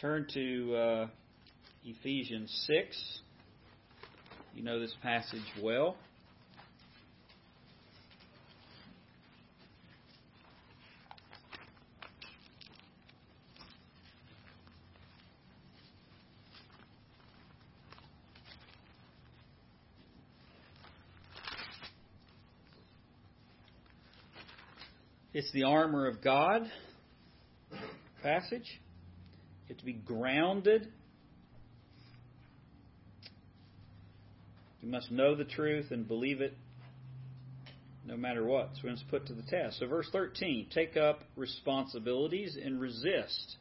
[0.00, 1.06] Turn to uh,
[1.84, 2.96] Ephesians six.
[4.54, 5.96] You know this passage well.
[25.34, 26.62] It's the armor of God
[28.22, 28.80] passage.
[29.66, 30.86] You have to be grounded.
[34.80, 36.56] You must know the truth and believe it
[38.06, 38.70] no matter what.
[38.80, 39.80] So it's put to the test.
[39.80, 43.56] So verse 13, take up responsibilities and resist.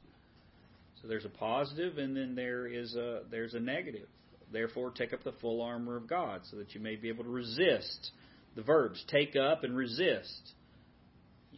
[1.01, 4.07] So there's a positive and then there is a there's a negative.
[4.51, 7.31] Therefore take up the full armor of God so that you may be able to
[7.31, 8.11] resist.
[8.55, 10.53] The verbs take up and resist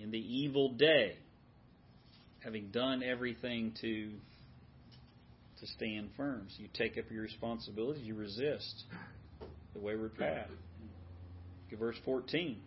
[0.02, 1.18] in the evil day,
[2.44, 4.12] having done everything to
[5.60, 6.48] to stand firm.
[6.50, 8.84] So you take up your responsibilities, you resist
[9.74, 10.50] the wayward path.
[10.50, 12.58] Look at verse 14.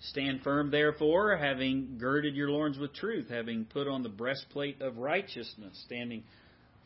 [0.00, 4.96] Stand firm, therefore, having girded your loins with truth, having put on the breastplate of
[4.96, 6.22] righteousness, standing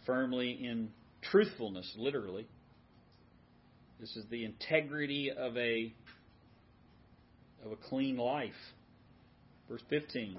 [0.04, 0.90] firmly in
[1.22, 2.46] truthfulness, literally.
[4.00, 5.94] This is the integrity of a
[7.64, 8.52] of a clean life.
[9.68, 10.38] Verse 15.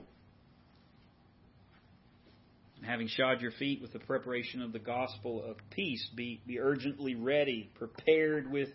[2.86, 7.16] Having shod your feet with the preparation of the gospel of peace, be, be urgently
[7.16, 8.70] ready, prepared with,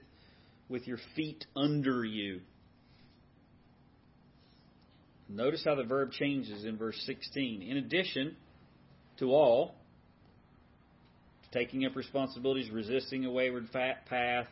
[0.69, 2.41] with your feet under you.
[5.29, 7.63] Notice how the verb changes in verse 16.
[7.63, 8.35] In addition
[9.21, 9.77] to all,
[11.53, 14.47] taking up responsibilities, resisting a wayward path,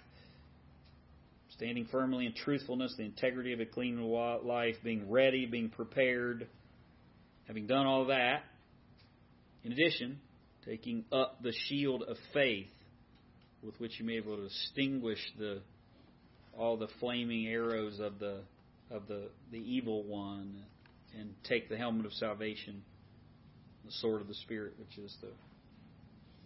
[1.59, 6.47] standing firmly in truthfulness, the integrity of a clean life, being ready, being prepared,
[7.49, 8.43] having done all that,
[9.65, 10.21] in addition,
[10.65, 12.69] taking up the shield of faith
[13.63, 15.61] with which you may be able to extinguish the
[16.57, 18.41] all the flaming arrows of the
[18.91, 20.63] of the, the evil one
[21.19, 22.83] and take the helmet of salvation,
[23.85, 25.31] the sword of the Spirit, which is the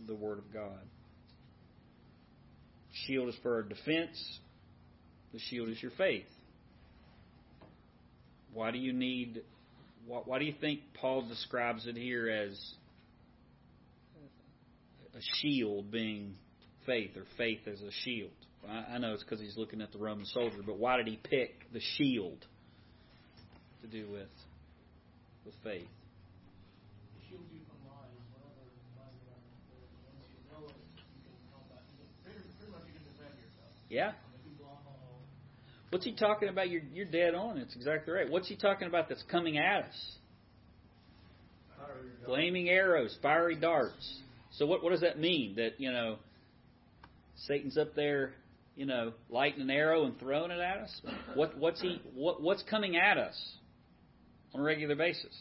[0.07, 0.81] the Word of God.
[3.07, 4.41] Shield is for our defense,
[5.33, 6.27] the shield is your faith.
[8.53, 9.43] Why do you need?
[10.07, 12.75] Why, why do you think Paul describes it here as
[15.15, 16.35] a shield being
[16.87, 18.31] faith, or faith as a shield?
[18.69, 21.17] I, I know it's because he's looking at the Roman soldier, but why did he
[21.17, 22.45] pick the shield
[23.81, 24.29] to do with?
[25.45, 25.91] with faith.
[27.27, 28.63] shield you from lies, whatever
[28.95, 29.87] lies that are there.
[30.07, 31.83] Once you know it, you can combat.
[31.91, 33.75] You can, pretty, pretty much you can defend yourself.
[33.91, 34.15] Yeah.
[34.39, 35.27] If you block all,
[35.93, 36.71] What's he talking about?
[36.71, 37.59] You're, you're dead on.
[37.59, 38.31] It's exactly right.
[38.31, 40.17] What's he talking about that's coming at us?
[42.25, 44.21] Flaming arrows, fiery darts.
[44.53, 45.57] So what what does that mean?
[45.57, 46.17] That you know,
[47.47, 48.33] Satan's up there,
[48.75, 51.03] you know, lighting an arrow and throwing it at us.
[51.35, 53.39] What what's he what what's coming at us
[54.55, 55.37] on a regular basis?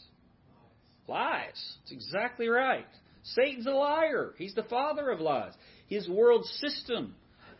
[1.08, 1.76] Lies.
[1.84, 2.84] It's exactly right.
[3.22, 4.34] Satan's a liar.
[4.36, 5.54] He's the father of lies.
[5.88, 7.14] His world system.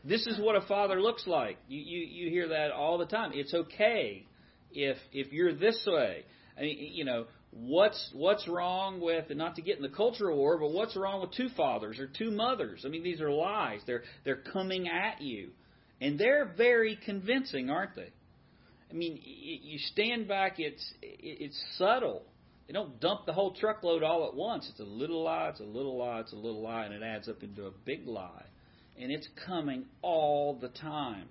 [0.05, 1.59] This is what a father looks like.
[1.69, 3.33] You you, you hear that all the time.
[3.35, 4.27] It's okay
[4.73, 6.25] if if you're this way.
[6.57, 10.37] I mean, you know, what's what's wrong with and not to get in the cultural
[10.37, 12.85] war, but what's wrong with two fathers or two mothers?
[12.85, 13.81] I mean, these are lies.
[13.87, 15.51] They're they're coming at you,
[16.01, 18.11] and they're very convincing, aren't they?
[18.91, 20.57] I mean, you stand back.
[20.59, 22.23] It's it's subtle.
[22.67, 24.69] They don't dump the whole truckload all at once.
[24.71, 25.49] It's a little lie.
[25.49, 26.21] It's a little lie.
[26.21, 28.45] It's a little lie, and it adds up into a big lie,
[29.01, 31.29] and it's coming all the time.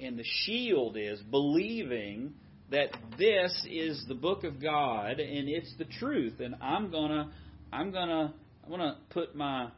[0.00, 2.34] And the shield is believing
[2.70, 7.28] that this is the book of God and it's the truth and I'm going to
[7.72, 8.32] I'm going to
[8.62, 9.68] I'm going to put my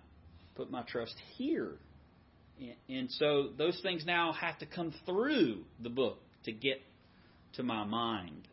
[0.56, 1.72] put my trust here.
[2.58, 6.82] And, and so those things now have to come through the book to get
[7.54, 8.48] to my mind.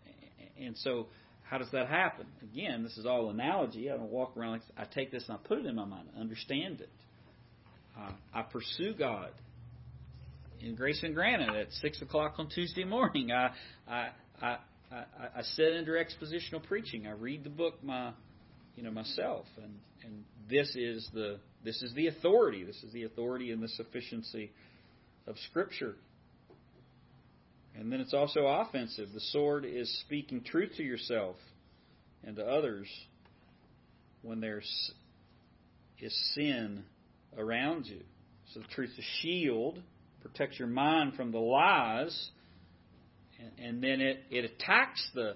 [0.60, 1.08] And so
[1.44, 2.26] how does that happen?
[2.42, 3.90] Again, this is all analogy.
[3.90, 6.10] I don't walk around like I take this and I put it in my mind,
[6.18, 6.90] understand it.
[7.98, 9.32] Uh, I pursue God
[10.62, 13.32] in Grace and Granite at six o'clock on Tuesday morning.
[13.32, 13.50] I
[13.88, 14.10] I
[14.42, 14.58] I,
[14.92, 15.04] I,
[15.38, 17.08] I sit under expositional preaching.
[17.08, 18.12] I read the book my
[18.76, 19.74] you know myself, and
[20.04, 22.64] and this is the this is the authority.
[22.64, 24.52] This is the authority and the sufficiency
[25.26, 25.96] of Scripture.
[27.76, 29.10] And then it's also offensive.
[29.14, 31.36] The sword is speaking truth to yourself
[32.24, 32.88] and to others
[34.24, 34.92] when there's
[36.00, 36.84] is sin
[37.38, 38.02] around you.
[38.54, 39.82] So the truth's a shield,
[40.22, 42.30] protects your mind from the lies,
[43.40, 45.36] and, and then it, it attacks the,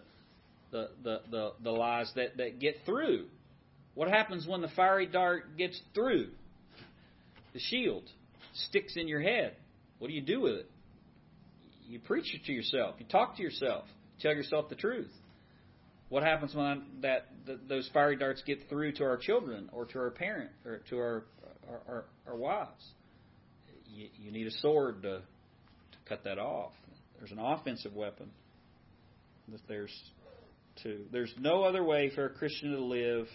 [0.71, 3.25] the, the, the, the lies that, that get through.
[3.93, 6.29] What happens when the fiery dart gets through?
[7.53, 8.03] The shield
[8.53, 9.55] sticks in your head.
[9.99, 10.71] What do you do with it?
[11.87, 12.95] You preach it to yourself.
[12.99, 13.83] You talk to yourself.
[14.21, 15.11] Tell yourself the truth.
[16.09, 19.99] What happens when that, that those fiery darts get through to our children or to
[19.99, 21.23] our parent or to our
[21.87, 22.83] our, our, wives?
[23.87, 26.71] You, you need a sword to, to cut that off.
[27.17, 28.29] There's an offensive weapon
[29.49, 29.95] that there's
[30.83, 31.05] to.
[31.11, 33.27] There's no other way for a Christian to live.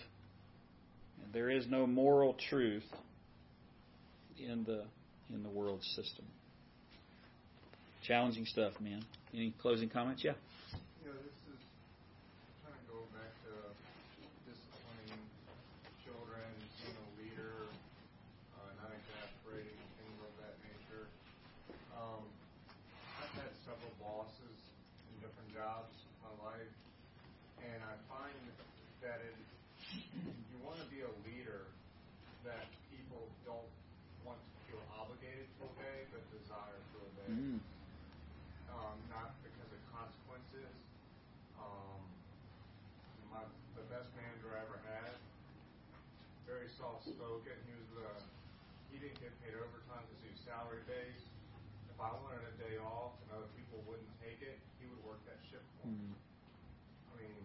[1.25, 2.85] And there is no moral truth
[4.39, 4.85] in the
[5.33, 6.25] in the world system.
[8.07, 9.03] Challenging stuff, man.
[9.35, 10.23] Any closing comments?
[10.25, 10.39] Yeah.
[11.03, 11.61] You know, this is
[12.63, 13.53] trying to go back to
[14.47, 15.19] disciplining
[16.07, 16.47] children,
[16.79, 17.67] being a leader,
[18.55, 21.11] uh, not exasperating, things of that nature.
[21.99, 22.23] Um,
[23.19, 24.55] I've had several bosses
[25.11, 26.75] in different jobs in my life,
[27.67, 28.39] and I find
[29.03, 29.35] that it,
[30.23, 31.67] you want to be a leader
[32.47, 33.71] that people don't
[34.23, 37.59] want to feel obligated to obey, but desire to obey Mm.
[38.71, 40.71] um, not because of consequences.
[41.59, 41.99] Um,
[43.35, 43.43] my
[43.75, 45.11] the best manager I ever had,
[47.07, 47.55] spoken.
[47.67, 48.09] He was the
[48.91, 51.27] he didn't get paid overtime because he was salary based.
[51.93, 55.21] If I wanted a day off and other people wouldn't take it, he would work
[55.29, 56.13] that shift for me.
[56.13, 56.17] Mm.
[57.09, 57.45] I mean,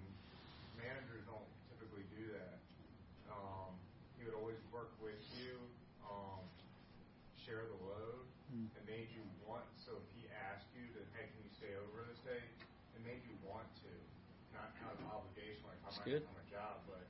[0.75, 2.59] managers don't typically do that.
[3.31, 3.71] Um,
[4.19, 5.55] he would always work with you,
[6.07, 6.43] um,
[7.39, 8.67] share the load, Mm.
[8.75, 9.63] and made you want.
[9.79, 12.43] So if he asked you to, hey, can you stay over this day?
[12.91, 13.91] It made you want to,
[14.51, 16.19] not out of obligation, like That's I good.
[16.27, 17.07] might become a job, but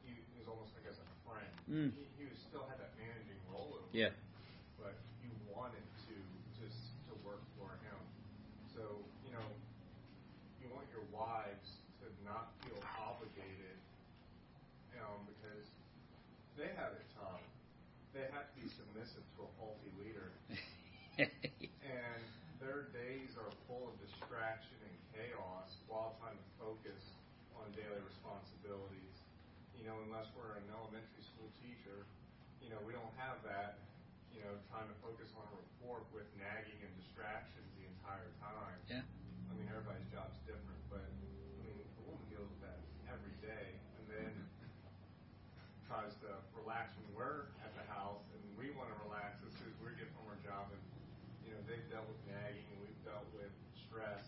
[0.00, 1.52] he, he was almost like as a friend.
[1.66, 1.90] Mm.
[1.98, 4.14] He, he was still had that managing role over Yeah.
[4.78, 6.14] but you wanted to
[6.62, 7.98] just to work for him.
[8.70, 9.46] So you know,
[10.62, 13.78] you want your wives to not feel obligated,
[15.02, 15.66] um, because
[16.54, 17.42] they have it tough.
[18.14, 20.30] They have to be submissive to a faulty leader,
[21.18, 22.22] and
[22.62, 27.02] their days are full of distraction and chaos while trying to focus
[27.58, 29.14] on daily responsibilities.
[29.76, 31.15] You know, unless we're an elementary
[32.66, 33.78] you know, we don't have that
[34.34, 38.76] you know, trying to focus on a report with nagging and distractions the entire time.
[38.84, 39.00] Yeah.
[39.48, 41.08] I mean, everybody's job's different, but I
[41.64, 42.76] mean, a woman deals with that
[43.08, 44.32] every day, and then
[45.88, 49.70] tries to relax when we're at the house, and we want to relax as soon
[49.72, 50.68] as we get from our job.
[50.68, 50.82] And
[51.46, 53.54] you know, they've dealt with nagging, and we've dealt with
[53.88, 54.26] stress,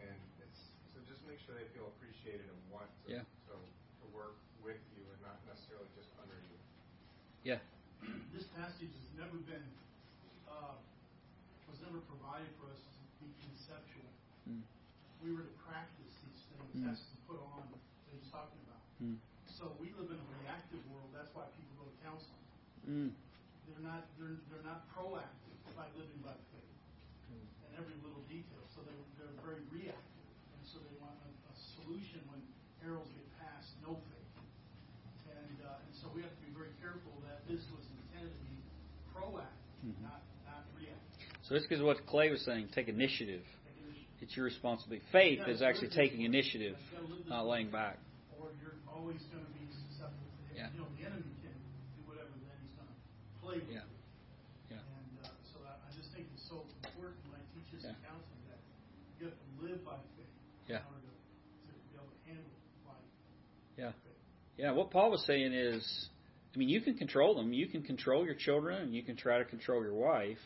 [0.00, 0.60] and it's
[0.96, 3.26] so just make sure they feel appreciated and want to, Yeah.
[3.52, 6.56] to, to work with you and not necessarily just under you.
[7.44, 7.60] Yeah.
[8.32, 9.66] This passage has never been,
[10.48, 10.72] uh,
[11.68, 14.08] was never provided for us to be conceptual.
[14.48, 14.62] Mm.
[15.20, 16.86] We were to practice these things, Mm.
[16.88, 17.80] that's to put on that
[18.14, 18.80] he's talking about.
[19.02, 19.16] Mm.
[19.46, 22.44] So we live in a reactive world, that's why people go to counseling.
[22.88, 23.10] Mm.
[23.68, 26.76] They're not, they're, they're not proactive by living by faith
[27.30, 30.26] in every little detail, so they're, they're very reactive.
[30.56, 32.40] And so they want a, a solution when
[32.82, 34.18] arrows get past, no faith.
[35.30, 38.44] And, uh, and so we have to be very careful that this was intended to
[38.48, 38.58] be
[39.14, 40.00] proactive, Mhm.
[40.02, 41.28] not, not reactive.
[41.44, 42.68] So this is what Clay was saying.
[42.74, 43.44] Take initiative.
[44.30, 45.04] Like it is- your responsibility.
[45.10, 47.98] Faith is actually taking initiative, You gotta live this not laying back.
[48.38, 50.54] Or you're always going to be susceptible to.
[50.56, 50.70] Yeah.
[50.72, 51.52] You know, the enemy can
[51.98, 52.98] do whatever, then he's going to
[53.42, 53.82] play with Yeah.
[54.70, 54.78] Yeah.
[54.78, 57.98] And uh, so I, I just think it's so important when I teach this Yeah.
[58.06, 58.60] counseling that
[59.18, 60.30] you have to live by faith
[60.70, 60.86] Yeah.
[60.86, 61.22] in order to,
[61.66, 62.54] to be able to handle
[62.86, 63.10] life.
[63.76, 63.92] Yeah.
[64.06, 64.22] faith.
[64.56, 65.82] Yeah, what Paul was saying is,
[66.54, 67.52] I mean, you can control them.
[67.52, 70.38] You can control your children, and you can try to control your wife.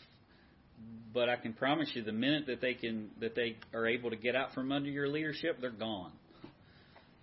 [1.14, 4.16] But I can promise you, the minute that they can, that they are able to
[4.16, 6.10] get out from under your leadership, they're gone.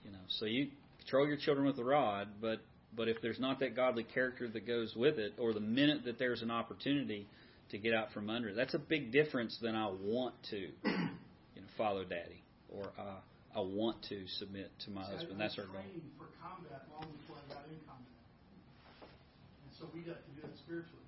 [0.06, 0.70] You know, so you
[1.00, 2.62] control your children with a rod, but
[2.96, 6.20] but if there's not that godly character that goes with it, or the minute that
[6.20, 7.28] there's an opportunity
[7.70, 11.72] to get out from under, that's a big difference than I want to, you know,
[11.78, 13.20] follow daddy, or uh,
[13.56, 15.40] I want to submit to my I- husband.
[15.40, 15.84] That's our goal.
[16.18, 19.08] for combat long before I got in combat.
[19.08, 21.08] And so we got to do that spiritually.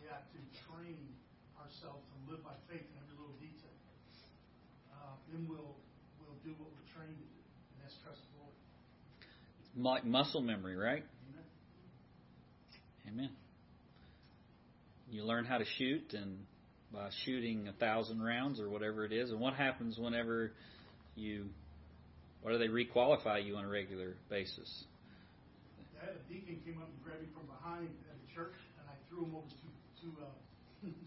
[0.00, 0.96] We have to train
[1.60, 3.72] ourselves live by faith in every little detail.
[4.92, 5.76] Uh, then we'll,
[6.20, 7.40] we'll do what we're trained to do,
[7.72, 8.54] and that's trust the Lord.
[9.64, 11.04] It's like muscle memory, right?
[11.04, 11.46] Amen.
[13.08, 13.32] Amen.
[15.10, 16.44] You learn how to shoot, and
[16.92, 20.52] by shooting a thousand rounds or whatever it is, and what happens whenever
[21.16, 21.46] you,
[22.42, 24.84] why do they requalify you on a regular basis?
[25.96, 28.86] I had a deacon came up and grabbed me from behind at the church, and
[28.86, 30.28] I threw him over two, two, uh,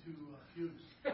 [0.04, 0.72] two uh, pews.
[0.72, 0.91] I, I, I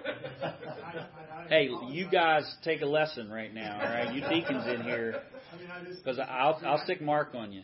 [1.49, 4.13] Hey, you guys take a lesson right now, all right?
[4.13, 7.63] You deacons in here, I mean, I just because I'll I'll stick mark on you.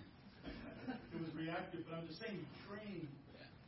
[0.87, 3.11] It was reactive, but I'm just saying you train,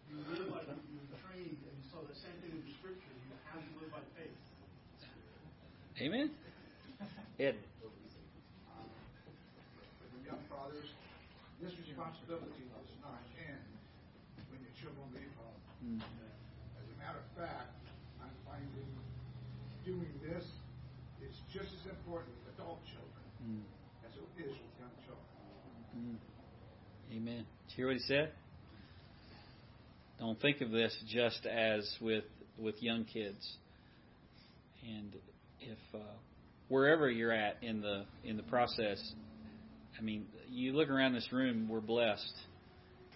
[0.07, 3.11] you live like you're trained, and so the same thing in the scripture.
[3.11, 4.32] You have to live by faith.
[5.99, 6.32] Amen.
[7.36, 7.60] Ed.
[10.23, 10.88] Young fathers,
[11.60, 13.68] this responsibility does not end
[14.48, 15.60] when your children leave home.
[15.84, 15.99] Mm.
[16.80, 17.74] As a matter of fact, I'm finding
[19.86, 20.44] doing this
[21.22, 23.62] is just as important with adult children Mm.
[24.07, 25.30] as it is with young children.
[25.95, 26.18] Mm.
[27.16, 27.45] Amen.
[27.68, 28.32] Did you hear what he said?
[30.20, 32.24] Don't think of this just as with
[32.57, 33.57] with young kids.
[34.88, 35.16] And
[35.60, 35.99] if uh,
[36.70, 39.14] wherever you're at in the in the process,
[39.98, 42.34] I mean, you look around this room, we're blessed.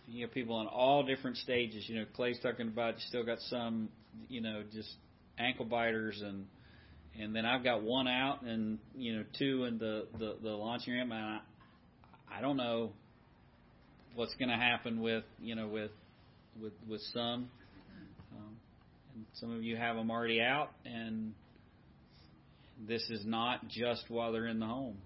[0.08, 1.88] You have people on all different stages.
[1.88, 3.90] You know, Clay's talking about you still got some,
[4.28, 4.90] you know, just
[5.38, 6.46] ankle biters and
[7.20, 10.94] and then I've got one out and you know two in the the, the launching
[10.94, 11.12] ramp.
[11.12, 11.40] And I,
[12.32, 12.91] I don't know
[14.16, 15.91] what's going to happen with you know with
[16.62, 17.50] with with some.
[18.36, 18.56] Um,
[19.16, 21.34] and some of you have them already out, and
[22.88, 24.98] this is not just while they're in the home.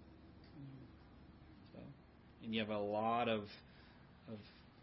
[1.73, 1.79] So,
[2.43, 3.41] and you have a lot of
[4.27, 4.37] of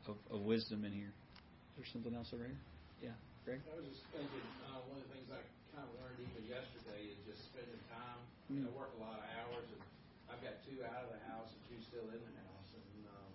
[0.08, 1.12] of, of wisdom in here.
[1.12, 2.58] Is there something else over here?
[3.02, 3.10] Yeah,
[3.44, 3.60] Greg.
[3.70, 5.40] I was just thinking, uh, one of the things I
[5.76, 7.19] kind of learned even yesterday is
[8.50, 9.78] You know, I work a lot of hours, and
[10.26, 12.68] I've got two out of the house and two still in the house.
[12.74, 13.30] And um,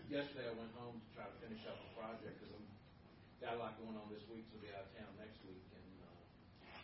[0.16, 2.64] yesterday I went home to try to finish up a project because I'm
[3.44, 5.60] got a lot going on this week, so I'll be out of town next week.
[5.68, 6.16] And uh,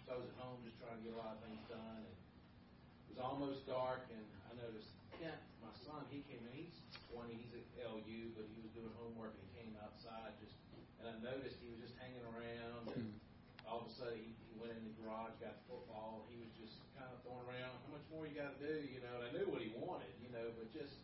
[0.05, 2.13] so I was at home just trying to get a lot of things done, and
[2.13, 6.53] it was almost dark, and I noticed Kent, my son, he came in.
[6.53, 6.85] He's
[7.17, 10.53] 20, he's at LU, but he was doing homework and he came outside just,
[11.01, 13.17] and I noticed he was just hanging around, and
[13.65, 16.37] all of a sudden he, he went in the garage, got the football, and he
[16.45, 17.75] was just kind of throwing around.
[17.83, 19.25] How much more you got to do, you know?
[19.25, 20.95] And I knew what he wanted, you know, but just,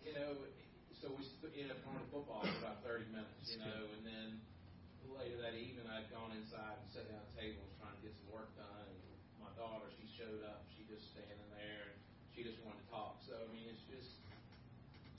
[0.00, 0.40] you know,
[0.98, 1.22] so we
[1.52, 4.28] ended up going to football for about 30 minutes, you know, and then
[5.12, 7.94] later that evening I'd gone inside and sat down at the table and was trying
[7.94, 8.88] to get some work done.
[8.88, 8.98] And
[9.38, 11.98] my daughter, she showed up, she just standing there, and
[12.32, 13.20] she just wanted to talk.
[13.28, 14.16] So I mean, it's just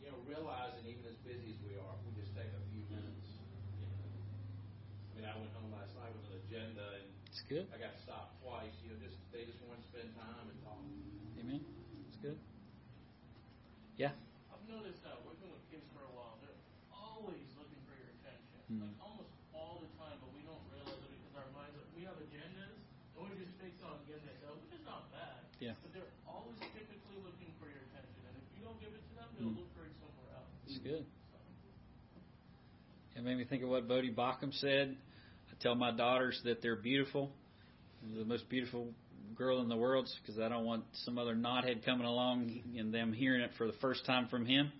[0.01, 2.83] you know realizing even as busy as we are, if we just take a few
[2.91, 3.29] minutes,
[3.79, 4.09] you know.
[4.09, 7.65] I mean, I went home last night with an agenda, and It's good.
[7.71, 8.73] I got stopped twice.
[8.83, 10.81] You know, just they just wanted to spend time and talk.
[11.39, 11.61] Amen.
[12.11, 12.37] It's good.
[13.95, 14.11] Yeah.
[14.51, 16.59] I've noticed that working with kids for a while, they're
[16.91, 18.59] always looking for your attention.
[18.67, 18.81] Mhm.
[18.91, 22.03] Like almost all the time, but we don't realize it because our minds are, we
[22.03, 22.75] have agendas
[23.15, 25.47] and we're just fixed on getting it done, which is not bad.
[25.63, 25.79] Yeah.
[25.79, 27.15] But they're always typically
[29.35, 29.49] Mm-hmm.
[29.49, 30.47] It'll look great somewhere else.
[30.67, 31.05] It's good.
[33.15, 34.95] It made me think of what Voddie Baucham said.
[35.49, 37.31] I tell my daughters that they're beautiful,
[38.17, 38.89] the most beautiful
[39.37, 43.13] girl in the world, because I don't want some other knothead coming along and them
[43.13, 44.71] hearing it for the first time from him.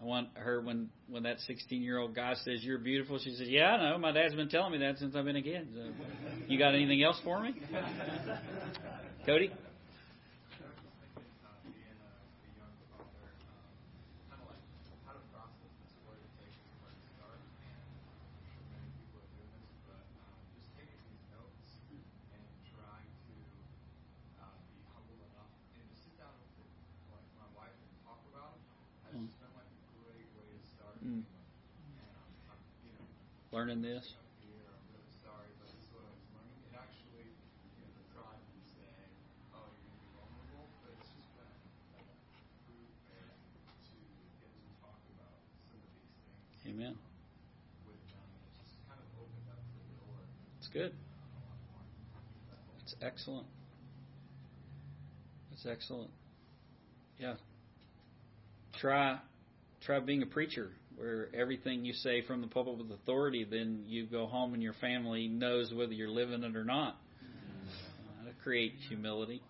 [0.00, 3.18] I want her when when that 16 year old guy says you're beautiful.
[3.18, 3.98] She says, "Yeah, I know.
[3.98, 5.90] My dad's been telling me that since I've been a kid." So,
[6.46, 7.54] you got anything else for me,
[9.26, 9.50] Cody?
[33.68, 34.14] Learning this.
[46.66, 46.94] Amen.
[50.56, 50.94] It's good.
[52.80, 53.46] It's excellent.
[55.52, 56.10] It's excellent.
[57.18, 57.34] Yeah.
[58.80, 59.18] Try
[59.82, 64.06] try being a preacher where everything you say from the pulpit with authority, then you
[64.06, 66.96] go home and your family knows whether you're living it or not.
[67.22, 69.40] Uh, that create humility.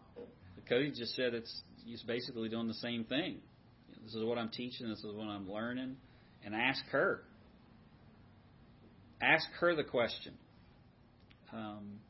[0.68, 3.38] Cody just said it's he's basically doing the same thing.
[4.04, 4.88] This is what I'm teaching.
[4.88, 5.96] This is what I'm learning,
[6.44, 7.22] and ask her.
[9.20, 10.34] Ask her the question.
[11.52, 12.00] Um,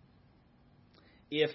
[1.30, 1.50] if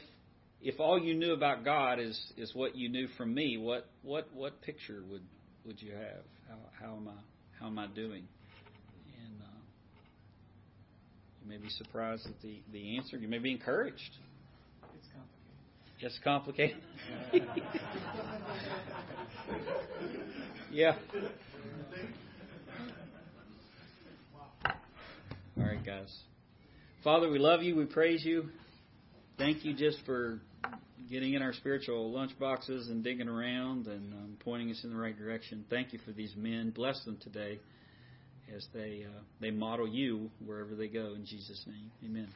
[0.62, 4.30] if all you knew about God is is what you knew from me, what what
[4.34, 5.24] what picture would
[5.66, 6.24] would you have?
[6.48, 7.33] How how am I
[7.64, 8.28] how am I doing?
[9.24, 9.46] And uh,
[11.42, 13.16] you may be surprised at the the answer.
[13.16, 14.02] You may be encouraged.
[16.02, 16.82] It's complicated.
[17.32, 17.56] Just complicated.
[20.74, 20.98] yeah.
[25.58, 26.14] All right, guys.
[27.02, 27.78] Father, we love you.
[27.78, 28.50] We praise you.
[29.38, 30.42] Thank you just for
[31.10, 35.00] getting in our spiritual lunch boxes and digging around and um, pointing us in the
[35.00, 35.66] right direction.
[35.70, 36.72] Thank you for these men.
[36.72, 37.60] Bless them today
[38.56, 41.14] as they uh, they model you wherever they go.
[41.14, 42.28] In Jesus' name, Amen.